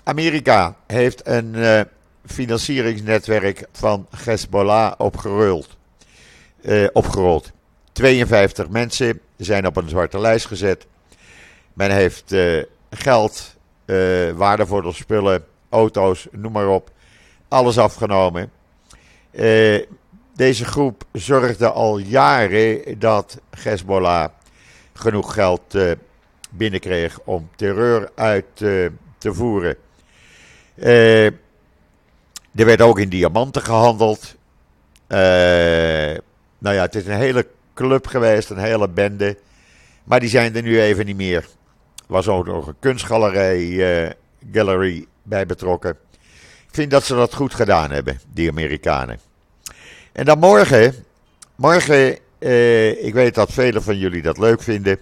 Amerika 0.03 0.75
heeft 0.87 1.27
een 1.27 1.53
uh, 1.53 1.81
financieringsnetwerk 2.25 3.67
van 3.71 4.07
Hezbollah 4.23 4.93
opgerold. 4.97 5.77
Opgerold. 6.93 7.51
52 7.91 8.69
mensen 8.69 9.19
zijn 9.37 9.67
op 9.67 9.75
een 9.75 9.89
zwarte 9.89 10.19
lijst 10.19 10.45
gezet. 10.45 10.85
Men 11.73 11.91
heeft 11.91 12.35
geld, 12.89 13.55
waardevolle 14.35 14.93
spullen, 14.93 15.45
auto's, 15.69 16.27
noem 16.31 16.51
maar 16.51 16.67
op. 16.67 16.91
Alles 17.47 17.77
afgenomen. 17.77 18.51
Uh, 19.31 19.85
deze 20.35 20.65
groep 20.65 21.03
zorgde 21.11 21.69
al 21.69 21.97
jaren 21.97 22.99
dat 22.99 23.39
Hezbollah 23.49 24.29
genoeg 24.93 25.33
geld 25.33 25.77
binnenkreeg 26.49 27.19
om 27.23 27.49
terreur 27.55 28.11
uit 28.15 28.55
te 29.17 29.33
voeren. 29.33 29.75
er 30.75 31.33
werd 32.51 32.81
ook 32.81 32.99
in 32.99 33.09
diamanten 33.09 33.61
gehandeld. 33.61 34.35
nou 36.57 36.75
ja, 36.75 36.81
het 36.81 36.95
is 36.95 37.05
een 37.05 37.17
hele 37.17 37.47
club 37.73 38.07
geweest, 38.07 38.49
een 38.49 38.57
hele 38.57 38.89
bende. 38.89 39.37
Maar 40.03 40.19
die 40.19 40.29
zijn 40.29 40.55
er 40.55 40.61
nu 40.61 40.81
even 40.81 41.05
niet 41.05 41.15
meer. 41.15 41.47
Was 42.09 42.27
ook 42.27 42.45
nog 42.45 42.67
een 42.67 42.79
kunstgalerij 42.79 43.59
eh, 44.05 44.11
gallery 44.51 45.05
bij 45.23 45.45
betrokken. 45.45 45.97
Ik 46.67 46.75
vind 46.75 46.91
dat 46.91 47.03
ze 47.03 47.15
dat 47.15 47.33
goed 47.33 47.53
gedaan 47.53 47.91
hebben, 47.91 48.19
die 48.33 48.49
Amerikanen. 48.49 49.19
En 50.11 50.25
dan 50.25 50.39
morgen, 50.39 50.93
morgen, 51.55 52.17
eh, 52.39 53.05
ik 53.05 53.13
weet 53.13 53.35
dat 53.35 53.51
velen 53.51 53.83
van 53.83 53.97
jullie 53.97 54.21
dat 54.21 54.37
leuk 54.37 54.61
vinden. 54.61 54.99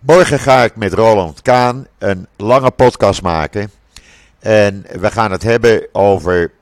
Morgen 0.00 0.38
ga 0.38 0.64
ik 0.64 0.76
met 0.76 0.92
Roland 0.92 1.42
Kaan 1.42 1.86
een 1.98 2.26
lange 2.36 2.70
podcast 2.70 3.22
maken. 3.22 3.70
En 4.38 4.86
we 5.00 5.10
gaan 5.10 5.30
het 5.30 5.42
hebben 5.42 5.88
over 5.92 6.52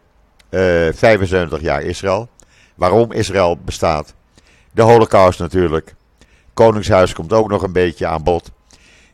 uh, 0.51 0.93
75 0.93 1.61
jaar 1.61 1.83
Israël. 1.83 2.29
Waarom 2.75 3.13
Israël 3.13 3.59
bestaat. 3.65 4.15
De 4.71 4.83
Holocaust 4.83 5.39
natuurlijk. 5.39 5.95
Koningshuis 6.55 7.13
komt 7.13 7.33
ook 7.33 7.49
nog 7.49 7.63
een 7.63 7.73
beetje 7.73 8.07
aan 8.07 8.23
bod. 8.23 8.51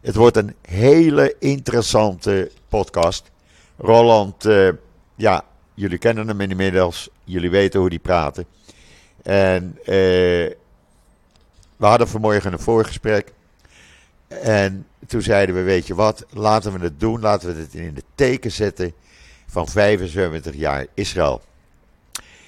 Het 0.04 0.14
wordt 0.14 0.36
een 0.36 0.54
hele 0.62 1.36
interessante 1.38 2.50
podcast. 2.68 3.30
Roland, 3.76 4.46
uh, 4.46 4.68
ja, 5.14 5.44
jullie 5.74 5.98
kennen 5.98 6.28
hem 6.28 6.40
inmiddels. 6.40 7.08
Jullie 7.24 7.50
weten 7.50 7.80
hoe 7.80 7.88
die 7.88 7.98
praten. 7.98 8.46
En 9.22 9.78
uh, 9.78 9.86
we 11.76 11.86
hadden 11.86 12.08
vanmorgen 12.08 12.52
een 12.52 12.58
voorgesprek. 12.58 13.32
En 14.28 14.86
toen 15.06 15.22
zeiden 15.22 15.54
we, 15.54 15.62
weet 15.62 15.86
je 15.86 15.94
wat, 15.94 16.26
laten 16.30 16.72
we 16.72 16.84
het 16.84 17.00
doen. 17.00 17.20
Laten 17.20 17.54
we 17.54 17.60
het 17.60 17.74
in 17.74 17.94
de 17.94 18.04
teken 18.14 18.52
zetten 18.52 18.92
van 19.46 19.68
75 19.68 20.54
jaar 20.54 20.86
Israël. 20.94 21.42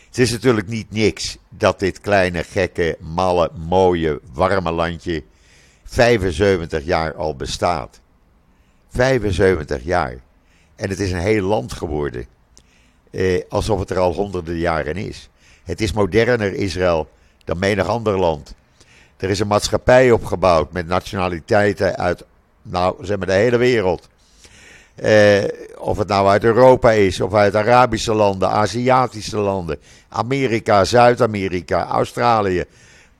Het 0.06 0.18
is 0.18 0.30
natuurlijk 0.30 0.68
niet 0.68 0.90
niks 0.90 1.36
dat 1.48 1.78
dit 1.78 2.00
kleine, 2.00 2.44
gekke, 2.44 2.96
malle, 3.00 3.50
mooie, 3.54 4.20
warme 4.32 4.72
landje 4.72 5.22
75 5.86 6.84
jaar 6.84 7.14
al 7.14 7.36
bestaat. 7.36 8.00
75 8.88 9.82
jaar. 9.82 10.16
En 10.76 10.88
het 10.88 11.00
is 11.00 11.12
een 11.12 11.18
heel 11.18 11.42
land 11.42 11.72
geworden. 11.72 12.26
Eh, 13.10 13.42
alsof 13.48 13.78
het 13.78 13.90
er 13.90 13.98
al 13.98 14.12
honderden 14.12 14.56
jaren 14.56 14.96
is. 14.96 15.28
Het 15.64 15.80
is 15.80 15.92
moderner 15.92 16.54
Israël 16.54 17.08
dan 17.44 17.58
menig 17.58 17.86
ander 17.86 18.18
land. 18.18 18.54
Er 19.16 19.30
is 19.30 19.40
een 19.40 19.46
maatschappij 19.46 20.10
opgebouwd 20.10 20.72
met 20.72 20.86
nationaliteiten 20.86 21.96
uit, 21.96 22.24
nou, 22.62 23.04
zeg 23.04 23.18
maar, 23.18 23.26
de 23.26 23.32
hele 23.32 23.56
wereld. 23.56 24.08
Eh, 24.94 25.44
of 25.78 25.98
het 25.98 26.08
nou 26.08 26.28
uit 26.28 26.44
Europa 26.44 26.90
is, 26.90 27.20
of 27.20 27.34
uit 27.34 27.56
Arabische 27.56 28.14
landen, 28.14 28.48
Aziatische 28.48 29.36
landen, 29.36 29.78
Amerika, 30.08 30.84
Zuid-Amerika, 30.84 31.86
Australië. 31.86 32.64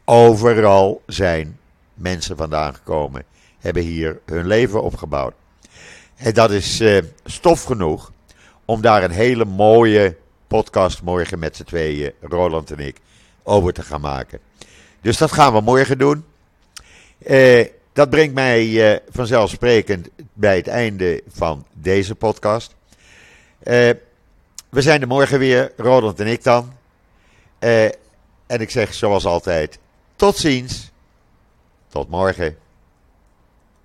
Overal 0.05 1.03
zijn 1.07 1.59
mensen 1.97 2.37
vandaan 2.37 2.75
gekomen, 2.75 3.25
hebben 3.59 3.83
hier 3.83 4.21
hun 4.25 4.47
leven 4.47 4.83
opgebouwd. 4.83 5.35
En 6.17 6.35
dat 6.35 6.51
is 6.51 6.81
uh, 6.81 7.03
stof 7.25 7.63
genoeg 7.65 8.13
om 8.65 8.81
daar 8.81 9.05
een 9.05 9.11
hele 9.11 9.45
mooie 9.45 10.17
podcast 10.47 11.03
morgen 11.03 11.39
met 11.39 11.57
z'n 11.57 11.65
tweeën, 11.65 12.13
Roland 12.21 12.71
en 12.71 12.79
ik, 12.79 12.97
over 13.43 13.73
te 13.73 13.83
gaan 13.83 14.01
maken. 14.01 14.39
Dus 15.01 15.17
dat 15.17 15.33
gaan 15.33 15.53
we 15.53 15.61
morgen 15.61 15.99
doen. 15.99 16.25
Uh, 17.27 17.65
dat 17.93 18.11
brengt 18.11 18.35
mij 18.35 18.67
uh, 18.67 18.99
vanzelfsprekend 19.11 20.09
bij 20.33 20.57
het 20.57 20.69
einde 20.69 21.23
van 21.29 21.67
deze 21.73 22.15
podcast. 22.15 22.75
We 24.69 24.83
zijn 24.83 25.01
er 25.01 25.07
morgen 25.07 25.39
weer, 25.39 25.73
Roland 25.77 26.21
en 26.21 26.27
ik 26.27 26.43
dan. 26.43 26.73
En 28.47 28.61
ik 28.61 28.71
zeg 28.71 28.95
zoals 28.95 29.27
altijd, 29.27 29.79
tot 30.17 30.37
ziens. 30.37 30.91
Tot 31.89 32.09
morgen. 32.09 32.57